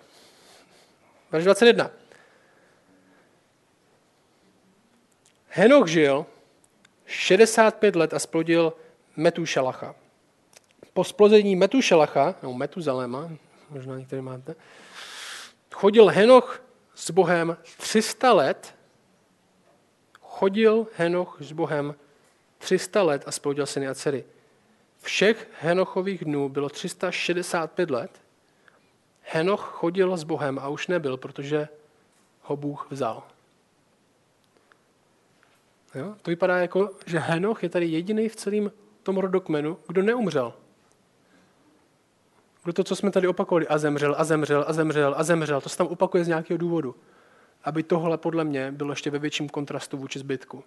[1.32, 1.92] Verš 21.
[5.50, 6.26] Henoch žil
[7.06, 8.74] 65 let a splodil
[9.16, 9.96] Metušelacha.
[10.94, 13.30] Po splození Metušelacha, nebo Metuzaléma,
[13.70, 14.56] možná některý máte,
[15.74, 16.64] chodil Henoch
[16.96, 18.76] s Bohem 300 let,
[20.22, 21.96] chodil Henoch s Bohem
[22.58, 24.26] 300 let a splodil syny a dcery.
[25.02, 28.12] Všech Henochových dnů bylo 365 let.
[29.32, 31.68] Henoch chodil s Bohem a už nebyl, protože
[32.42, 33.24] ho Bůh vzal.
[35.96, 36.16] Jo?
[36.22, 38.72] To vypadá jako, že Henoch je tady jediný v celém
[39.04, 40.54] tom rodokmenu, kdo neumřel.
[42.64, 45.70] Kdo to, co jsme tady opakovali, a zemřel, a zemřel, a zemřel, a zemřel, to
[45.70, 46.96] se tam opakuje z nějakého důvodu.
[47.64, 50.64] Aby tohle podle mě bylo ještě ve větším kontrastu vůči zbytku.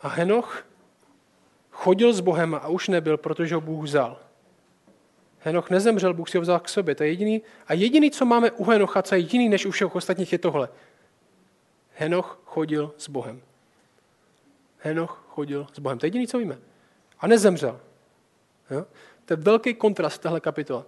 [0.00, 0.64] A Henoch
[1.70, 4.27] chodil s Bohem a už nebyl, protože ho Bůh vzal.
[5.40, 6.94] Henoch nezemřel, Bůh si ho vzal k sobě.
[6.94, 7.42] To je jediný.
[7.66, 10.68] A jediný, co máme u Henocha, co je jediný než u všech ostatních, je tohle.
[11.96, 13.40] Henoch chodil s Bohem.
[14.78, 15.98] Henoch chodil s Bohem.
[15.98, 16.58] To je jediný, co víme.
[17.20, 17.80] A nezemřel.
[18.70, 18.86] Jo?
[19.24, 20.84] To je velký kontrast v téhle kapitole.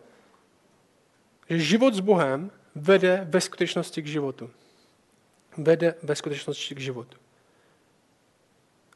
[1.50, 4.50] Že život s Bohem vede ve skutečnosti k životu.
[5.56, 7.18] Vede ve skutečnosti k životu.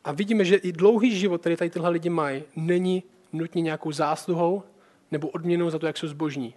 [0.05, 4.63] A vidíme, že i dlouhý život, který tady tyhle lidi mají, není nutně nějakou zásluhou
[5.11, 6.55] nebo odměnou za to, jak jsou zbožní.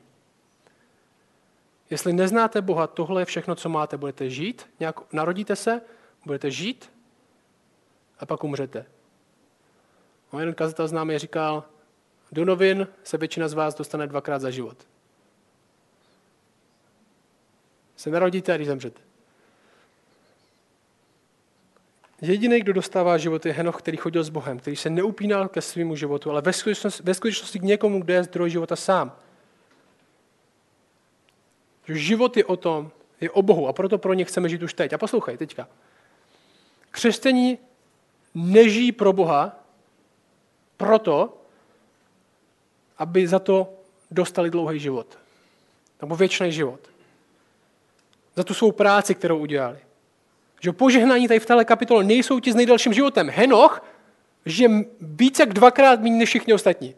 [1.90, 3.98] Jestli neznáte Boha, tohle je všechno, co máte.
[3.98, 5.82] Budete žít, nějak, narodíte se,
[6.26, 6.92] budete žít,
[8.20, 8.86] a pak umřete.
[10.32, 11.64] A jeden kazatel známý říkal,
[12.32, 14.88] do novin se většina z vás dostane dvakrát za život.
[17.96, 19.07] Se narodíte a když zemřete.
[22.22, 25.96] Jediný, kdo dostává život, je Henoch, který chodil s Bohem, který se neupínal ke svému
[25.96, 29.16] životu, ale ve skutečnosti, ve skutečnosti k někomu, kdo je zdroj života sám.
[31.88, 34.94] Život je o tom, je o Bohu a proto pro ně chceme žít už teď.
[34.94, 35.68] A poslouchej teďka.
[36.92, 37.58] Křesťaní
[38.36, 39.64] nežijí pro Boha
[40.78, 41.38] proto,
[42.98, 43.74] aby za to
[44.12, 45.18] dostali dlouhý život.
[46.02, 46.80] Nebo věčný život.
[48.36, 49.87] Za tu svou práci, kterou udělali.
[50.62, 53.30] Že požehnání tady v této kapitole nejsou ti s nejdelším životem.
[53.30, 53.84] Henoch
[54.46, 54.70] žije
[55.02, 56.96] více jak dvakrát méně než všichni ostatní.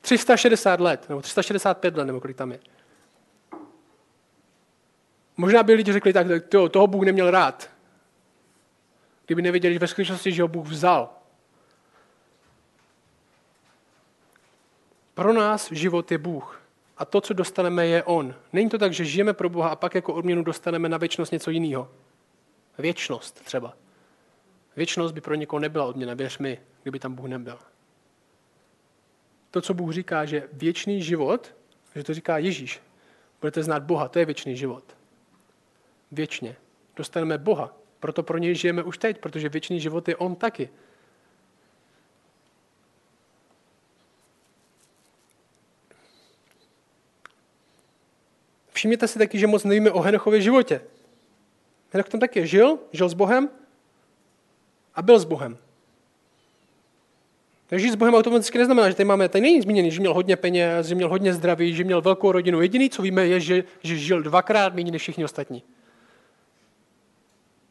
[0.00, 2.60] 360 let, nebo 365 let, nebo kolik tam je.
[5.36, 7.70] Možná by lidi řekli tak, to, toho Bůh neměl rád.
[9.26, 11.10] Kdyby nevěděli že ve skutečnosti, že ho Bůh vzal.
[15.14, 16.60] Pro nás život je Bůh.
[16.98, 18.34] A to, co dostaneme, je On.
[18.52, 21.50] Není to tak, že žijeme pro Boha a pak jako odměnu dostaneme na věčnost něco
[21.50, 21.88] jiného.
[22.78, 23.76] Věčnost třeba.
[24.76, 27.58] Věčnost by pro někoho nebyla odměna, věř mi, kdyby tam Bůh nebyl.
[29.50, 31.54] To, co Bůh říká, že věčný život,
[31.94, 32.80] že to říká Ježíš,
[33.40, 34.84] budete znát Boha, to je věčný život.
[36.12, 36.56] Věčně.
[36.96, 40.68] Dostaneme Boha, proto pro něj žijeme už teď, protože věčný život je On taky.
[48.72, 50.80] Všimněte si taky, že moc nevíme o Henochově životě.
[51.96, 53.48] Henoch tam taky žil, žil s Bohem
[54.94, 55.58] a byl s Bohem.
[57.66, 60.86] Takže s Bohem automaticky neznamená, že tady máme, tady není zmíněný, že měl hodně peněz,
[60.86, 62.60] že měl hodně zdraví, že měl velkou rodinu.
[62.60, 65.62] Jediný, co víme, je, že, že žil dvakrát méně než všichni ostatní.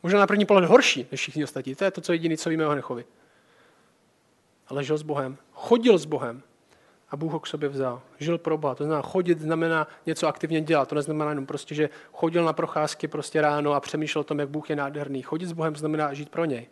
[0.03, 1.75] Možná na první pohled horší než všichni ostatní.
[1.75, 3.05] To je to, co jediný, co víme o Henochovi.
[4.67, 6.43] Ale žil s Bohem, chodil s Bohem,
[7.09, 8.01] a Bůh ho k sobě vzal.
[8.19, 8.75] Žil pro Boha.
[8.75, 10.89] To znamená, chodit znamená něco aktivně dělat.
[10.89, 14.49] To neznamená jenom prostě, že chodil na procházky prostě ráno a přemýšlel o tom, jak
[14.49, 15.21] Bůh je nádherný.
[15.21, 16.67] Chodit s Bohem znamená žít pro něj.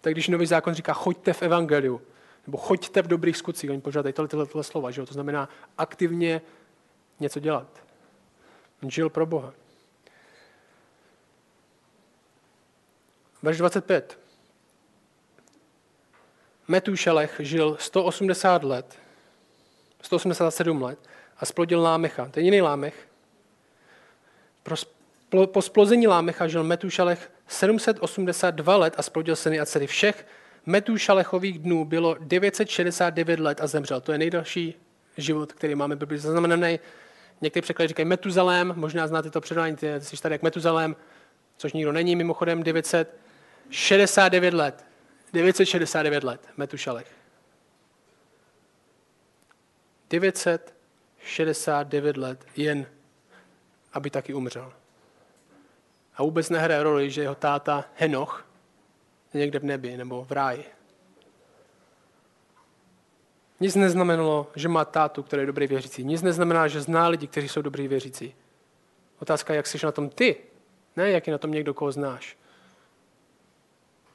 [0.00, 2.00] Tak když nový zákon říká, choďte v evangeliu,
[2.46, 5.06] nebo choďte v dobrých skutcích, oni požádají tohle, tohle, tohle slova, že jo?
[5.06, 6.40] to znamená aktivně
[7.20, 7.84] něco dělat.
[8.82, 9.52] On žil pro Boha.
[13.42, 14.23] Verš 25.
[16.68, 18.98] Metušelech žil 180 let,
[20.02, 20.98] 187 let
[21.38, 22.28] a splodil Lámecha.
[22.28, 23.08] To je jiný Lámech.
[25.52, 29.86] Po splození Lámecha žil Metušelech 782 let a splodil syny a dcery.
[29.86, 30.26] Všech
[30.66, 34.00] Metušalechových dnů bylo 969 let a zemřel.
[34.00, 34.74] To je nejdelší
[35.16, 36.78] život, který máme Bibli zaznamenaný.
[37.40, 40.96] Někteří překlady říkají Metuzalém, možná znáte to předání, ty jsi tady jak Metuzalém,
[41.56, 44.84] což nikdo není, mimochodem 969 let.
[45.34, 47.06] 969 let, Metušalech.
[50.10, 52.86] 969 let jen,
[53.92, 54.72] aby taky umřel.
[56.16, 58.46] A vůbec nehraje roli, že jeho táta Henoch
[59.34, 60.64] je někde v nebi nebo v ráji.
[63.60, 66.04] Nic neznamenalo, že má tátu, který je dobrý věřící.
[66.04, 68.34] Nic neznamená, že zná lidi, kteří jsou dobrý věřící.
[69.18, 70.36] Otázka je, jak jsi na tom ty,
[70.96, 72.36] ne jak je na tom někdo, koho znáš.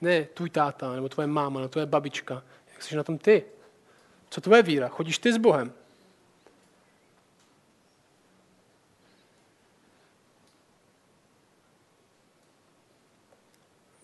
[0.01, 2.43] Ne tvůj táta, nebo tvoje máma, nebo tvoje babička.
[2.73, 3.45] Jak jsi na tom ty?
[4.29, 4.87] Co tvoje víra?
[4.87, 5.73] Chodíš ty s Bohem?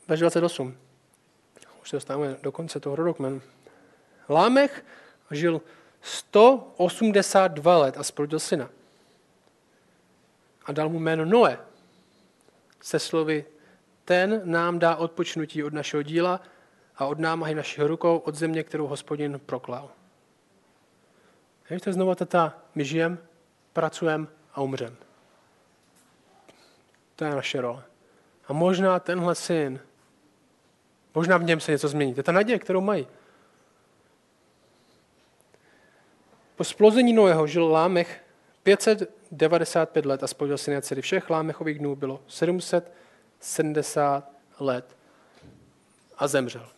[0.07, 0.77] Verš 28.
[1.81, 3.41] Už se dostáváme do konce toho rodokmenu.
[4.29, 4.85] Lámech
[5.31, 5.61] žil
[6.01, 8.69] 182 let a splodil syna.
[10.65, 11.59] A dal mu jméno Noé
[12.81, 13.45] se slovy
[14.05, 16.41] ten nám dá odpočnutí od našeho díla
[16.95, 19.89] a od námahy našich rukou od země, kterou hospodin proklal.
[21.69, 23.17] Je to znovu tata, my žijem,
[23.73, 24.95] pracujeme a umřem.
[27.15, 27.83] To je naše role.
[28.47, 29.79] A možná tenhle syn,
[31.15, 32.13] možná v něm se něco změní.
[32.13, 33.07] To je ta naděje, kterou mají.
[36.55, 38.23] Po splození Noého žil Lámech
[38.63, 41.01] 595 let a spodil syny a dcery.
[41.01, 42.91] Všech Lámechových dnů bylo 700
[43.39, 44.97] 70 let
[46.17, 46.69] a zemřel.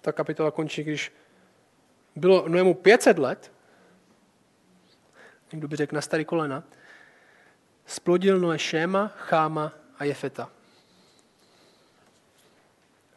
[0.00, 1.12] Ta kapitola končí, když
[2.16, 3.52] bylo Noému 500 let,
[5.52, 6.64] někdo by řekl na starý kolena,
[7.86, 10.50] splodil Noé Šéma, Cháma a Jefeta.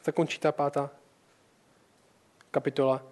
[0.02, 0.90] Tak končí ta pátá
[2.52, 3.04] kapitola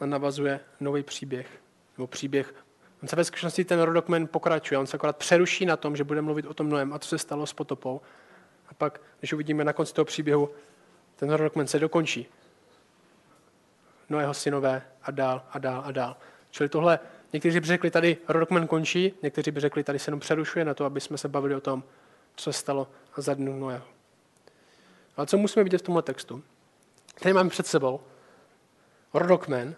[0.00, 1.62] a navazuje nový příběh,
[1.96, 2.63] nebo příběh
[3.04, 6.22] On se ve skutečnosti ten rodokmen pokračuje, on se akorát přeruší na tom, že bude
[6.22, 8.00] mluvit o tom Noem a co se stalo s potopou.
[8.68, 10.50] A pak, když uvidíme na konci toho příběhu,
[11.16, 12.26] ten rodokmen se dokončí.
[14.08, 16.16] Noého synové a dál a dál a dál.
[16.50, 16.98] Čili tohle,
[17.32, 20.84] někteří by řekli, tady rodokmen končí, někteří by řekli, tady se jenom přerušuje na to,
[20.84, 21.84] aby jsme se bavili o tom,
[22.36, 23.84] co se stalo za dnu Noého.
[25.16, 26.42] Ale co musíme vidět v tomhle textu?
[27.22, 28.00] Tady máme před sebou
[29.14, 29.74] rodokmen,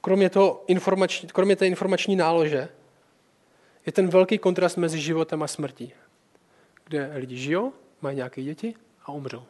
[0.00, 2.68] kromě, toho informační, kromě té informační nálože,
[3.86, 5.92] je ten velký kontrast mezi životem a smrtí,
[6.84, 8.74] kde lidi žijou, mají nějaké děti
[9.04, 9.42] a umřou.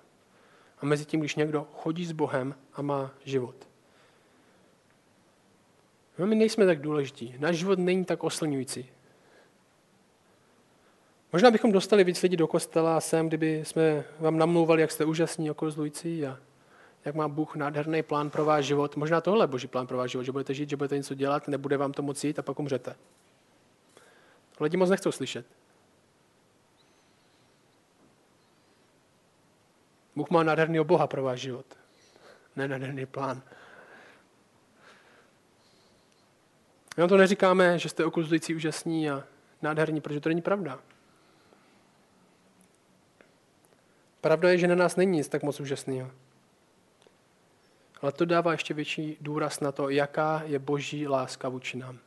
[0.80, 3.68] A mezi tím, když někdo chodí s Bohem a má život.
[6.18, 7.34] No, my nejsme tak důležití.
[7.38, 8.90] Náš život není tak oslňující.
[11.32, 15.04] Možná bychom dostali víc lidí do kostela a sem, kdyby jsme vám namlouvali, jak jste
[15.04, 16.38] úžasní, okozlující a
[17.04, 18.96] jak má Bůh nádherný plán pro váš život.
[18.96, 21.48] Možná tohle je boží plán pro váš život, že budete žít, že budete něco dělat,
[21.48, 22.96] nebude vám to moc jít a pak umřete.
[24.60, 25.46] Lidi moc nechcou slyšet.
[30.16, 31.66] Bůh má nádherný Boha pro váš život.
[32.56, 33.42] Ne nádherný plán.
[36.96, 39.24] Vám to neříkáme, že jste okultující úžasní a
[39.62, 40.80] nádherní, protože to není pravda.
[44.20, 46.10] Pravda je, že na nás není nic tak moc úžasného.
[48.02, 51.98] Ale to dává ještě větší důraz na to, jaká je boží láska vůči nám.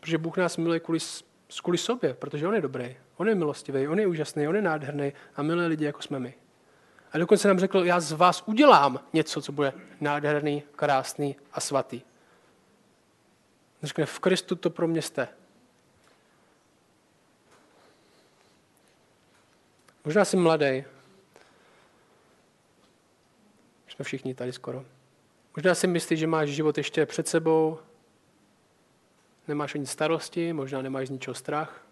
[0.00, 0.98] Protože Bůh nás miluje kvůli,
[1.62, 5.12] kvůli sobě, protože On je dobrý, On je milostivý, On je úžasný, On je nádherný
[5.36, 6.34] a miluje lidi, jako jsme my.
[7.12, 12.00] A dokonce nám řekl, já z vás udělám něco, co bude nádherný, krásný a svatý.
[13.82, 15.28] Řekne, v Kristu to pro mě jste.
[20.04, 20.84] Možná jsi mladý.
[23.94, 24.84] Jsme všichni tady skoro.
[25.56, 27.78] Možná si myslíš, že máš život ještě před sebou,
[29.48, 31.86] nemáš ani starosti, možná nemáš z ničeho strach.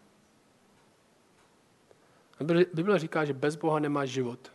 [2.74, 4.53] Bible říká, že bez Boha nemáš život.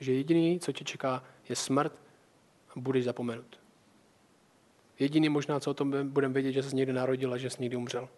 [0.00, 1.92] Že jediný, co tě čeká, je smrt
[2.70, 3.60] a budeš zapomenut.
[4.98, 7.76] Jediný možná, co o tom budeme vědět, že jsi někdy narodil a že jsi někdy
[7.76, 8.08] umřel.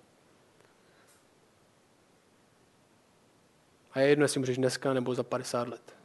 [3.93, 6.02] A je jedno, jestli můžeš dneska nebo za 50 let.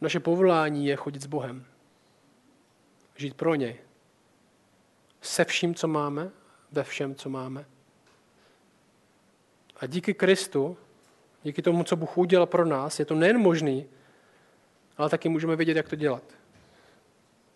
[0.00, 1.64] Naše povolání je chodit s Bohem.
[3.16, 3.76] Žít pro něj.
[5.20, 6.30] Se vším, co máme,
[6.72, 7.64] ve všem, co máme.
[9.76, 10.76] A díky Kristu,
[11.42, 13.86] díky tomu, co Bůh udělal pro nás, je to nejen možný,
[14.96, 16.22] ale taky můžeme vědět, jak to dělat.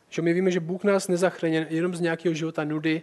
[0.08, 3.02] Že my víme, že Bůh nás nezachrání jenom z nějakého života nudy,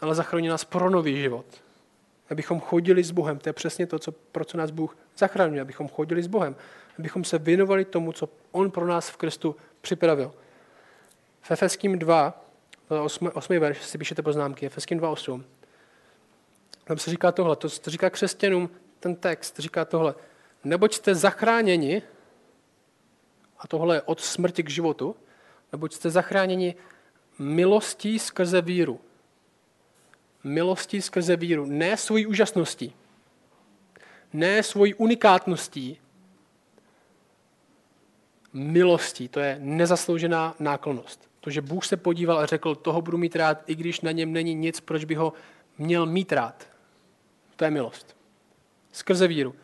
[0.00, 1.67] ale zachrání nás pro nový život
[2.30, 3.38] abychom chodili s Bohem.
[3.38, 6.56] To je přesně to, co, pro co nás Bůh zachraňuje, abychom chodili s Bohem.
[6.98, 10.34] Abychom se věnovali tomu, co On pro nás v Kristu připravil.
[11.40, 12.44] V Efeským 2,
[13.02, 13.58] 8, 8.
[13.58, 15.44] verš, si píšete poznámky, Efeským 2.8.
[16.84, 18.70] Tam se říká tohle, to, to říká křesťanům
[19.00, 20.14] ten text, říká tohle.
[20.64, 22.02] Neboť jste zachráněni,
[23.58, 25.16] a tohle je od smrti k životu,
[25.72, 26.74] neboť jste zachráněni
[27.38, 29.00] milostí skrze víru
[30.44, 32.94] milostí skrze víru, ne svojí úžasností,
[34.32, 35.98] ne svojí unikátností,
[38.52, 41.28] milostí, to je nezasloužená náklonost.
[41.40, 44.32] To, že Bůh se podíval a řekl, toho budu mít rád, i když na něm
[44.32, 45.32] není nic, proč by ho
[45.78, 46.68] měl mít rád.
[47.56, 48.16] To je milost.
[48.92, 49.54] Skrze víru.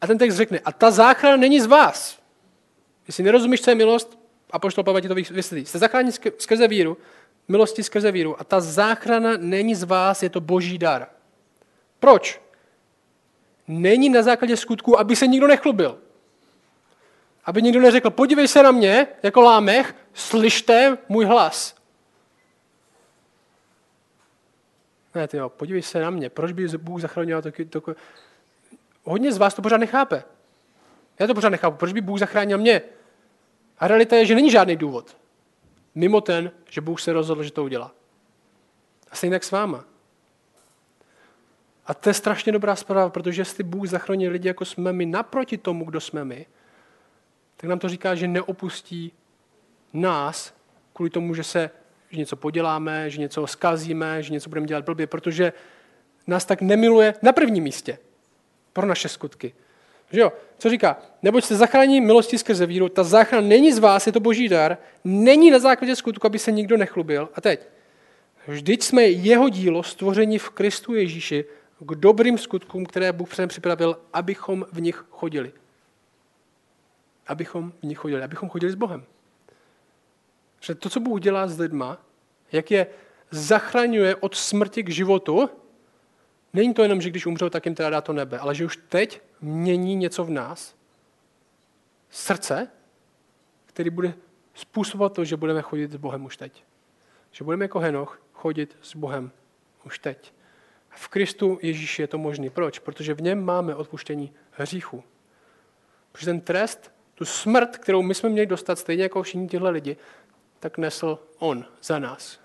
[0.00, 2.22] A ten text řekne, a ta záchrana není z vás.
[3.06, 4.18] Jestli nerozumíš, co je milost,
[4.50, 5.66] a poštol Pavel ti to vysvětlí.
[5.66, 6.96] Jste zachráněni skrze víru,
[7.48, 8.40] milosti skrze víru.
[8.40, 11.06] A ta záchrana není z vás, je to boží dar.
[12.00, 12.40] Proč?
[13.68, 15.98] Není na základě skutku, aby se nikdo nechlubil.
[17.44, 21.74] Aby nikdo neřekl, podívej se na mě, jako lámech, slyšte můj hlas.
[25.14, 27.90] Ne, ty jo, podívej se na mě, proč by Bůh zachránil taky, taky...
[29.04, 30.24] Hodně z vás to pořád nechápe.
[31.18, 32.82] Já to pořád nechápu, proč by Bůh zachránil mě.
[33.78, 35.16] A realita je, že není žádný důvod.
[35.94, 37.94] Mimo ten, že Bůh se rozhodl, že to udělá.
[39.10, 39.84] A stejně tak s váma.
[41.86, 45.58] A to je strašně dobrá zpráva, protože jestli Bůh zachrání lidi, jako jsme my, naproti
[45.58, 46.46] tomu, kdo jsme my,
[47.56, 49.12] tak nám to říká, že neopustí
[49.92, 50.54] nás
[50.92, 51.70] kvůli tomu, že se
[52.10, 55.52] že něco poděláme, že něco zkazíme, že něco budeme dělat blbě, protože
[56.26, 57.98] nás tak nemiluje na prvním místě
[58.72, 59.54] pro naše skutky.
[60.12, 60.32] Že jo?
[60.58, 60.98] Co říká?
[61.22, 64.78] Neboť se zachrání milosti skrze víru, ta záchrana není z vás, je to boží dar,
[65.04, 67.28] není na základě skutku, aby se nikdo nechlubil.
[67.34, 67.68] A teď,
[68.46, 71.44] vždyť jsme jeho dílo stvoření v Kristu Ježíši
[71.78, 75.52] k dobrým skutkům, které Bůh předem připravil, abychom v nich chodili.
[77.26, 79.04] abychom v nich chodili, abychom chodili s Bohem.
[80.60, 81.98] Že to, co Bůh dělá s lidma,
[82.52, 82.86] jak je
[83.30, 85.50] zachraňuje od smrti k životu,
[86.52, 88.78] není to jenom, že když umřou, tak jim teda dá to nebe, ale že už
[88.88, 90.74] teď mění něco v nás,
[92.10, 92.68] srdce,
[93.66, 94.14] který bude
[94.54, 96.64] způsobovat to, že budeme chodit s Bohem už teď.
[97.30, 99.30] Že budeme jako Henoch chodit s Bohem
[99.84, 100.32] už teď.
[100.90, 102.50] V Kristu Ježíši je to možné.
[102.50, 102.78] Proč?
[102.78, 105.04] Protože v něm máme odpuštění hříchu.
[106.12, 109.96] Protože ten trest, tu smrt, kterou my jsme měli dostat, stejně jako všichni tyhle lidi,
[110.60, 112.43] tak nesl on za nás.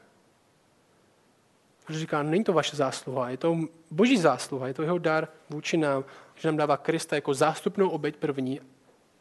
[1.89, 3.57] Protože říká, není to vaše zásluha, je to
[3.91, 8.15] boží zásluha, je to jeho dar vůči nám, že nám dává Krista jako zástupnou oběť
[8.15, 8.61] první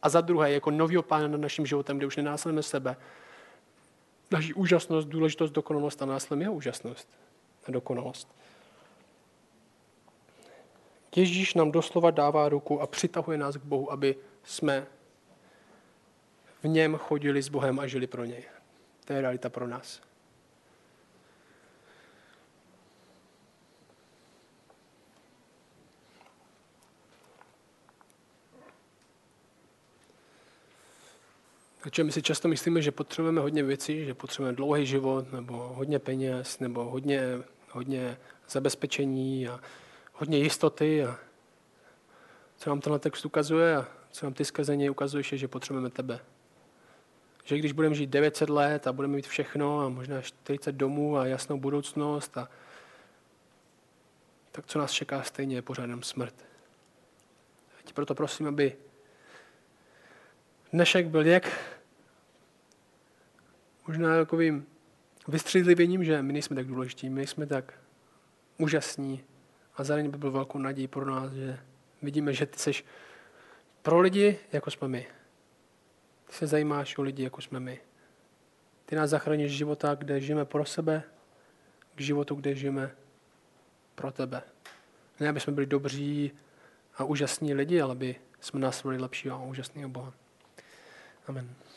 [0.01, 2.97] a za druhé jako novýho pána nad naším životem, kde už nenásledujeme sebe.
[4.31, 7.09] Naší úžasnost, důležitost, dokonalost a následujeme jeho úžasnost
[7.67, 8.35] a dokonalost.
[11.15, 14.87] Ježíš nám doslova dává ruku a přitahuje nás k Bohu, aby jsme
[16.63, 18.43] v něm chodili s Bohem a žili pro něj.
[19.05, 20.08] To je realita pro nás.
[31.81, 35.99] Takže my si často myslíme, že potřebujeme hodně věcí, že potřebujeme dlouhý život, nebo hodně
[35.99, 37.21] peněz, nebo hodně,
[37.71, 38.17] hodně
[38.49, 39.59] zabezpečení a
[40.13, 41.03] hodně jistoty.
[41.03, 41.19] A
[42.57, 46.19] co nám tenhle text ukazuje a co nám ty skazení ukazuješ, je, že potřebujeme tebe.
[47.43, 51.25] Že když budeme žít 900 let a budeme mít všechno a možná 40 domů a
[51.25, 52.49] jasnou budoucnost, a,
[54.51, 56.35] tak co nás čeká stejně je pořád jenom smrt.
[57.79, 58.75] A ti proto prosím, aby
[60.73, 61.59] dnešek byl jak
[63.87, 64.65] možná takovým
[65.27, 67.73] vystřízlivěním, že my nejsme tak důležití, my nejsme tak
[68.57, 69.23] úžasní
[69.75, 71.59] a zároveň by byl velkou naději pro nás, že
[72.01, 72.71] vidíme, že ty jsi
[73.81, 75.07] pro lidi, jako jsme my.
[76.27, 77.79] Ty se zajímáš o lidi, jako jsme my.
[78.85, 81.03] Ty nás zachráníš života, kde žijeme pro sebe,
[81.95, 82.91] k životu, kde žijeme
[83.95, 84.41] pro tebe.
[85.19, 86.31] Ne, aby jsme byli dobří
[86.95, 90.13] a úžasní lidi, ale aby jsme nás byli lepší a úžasného Boha.
[91.29, 91.68] Amen.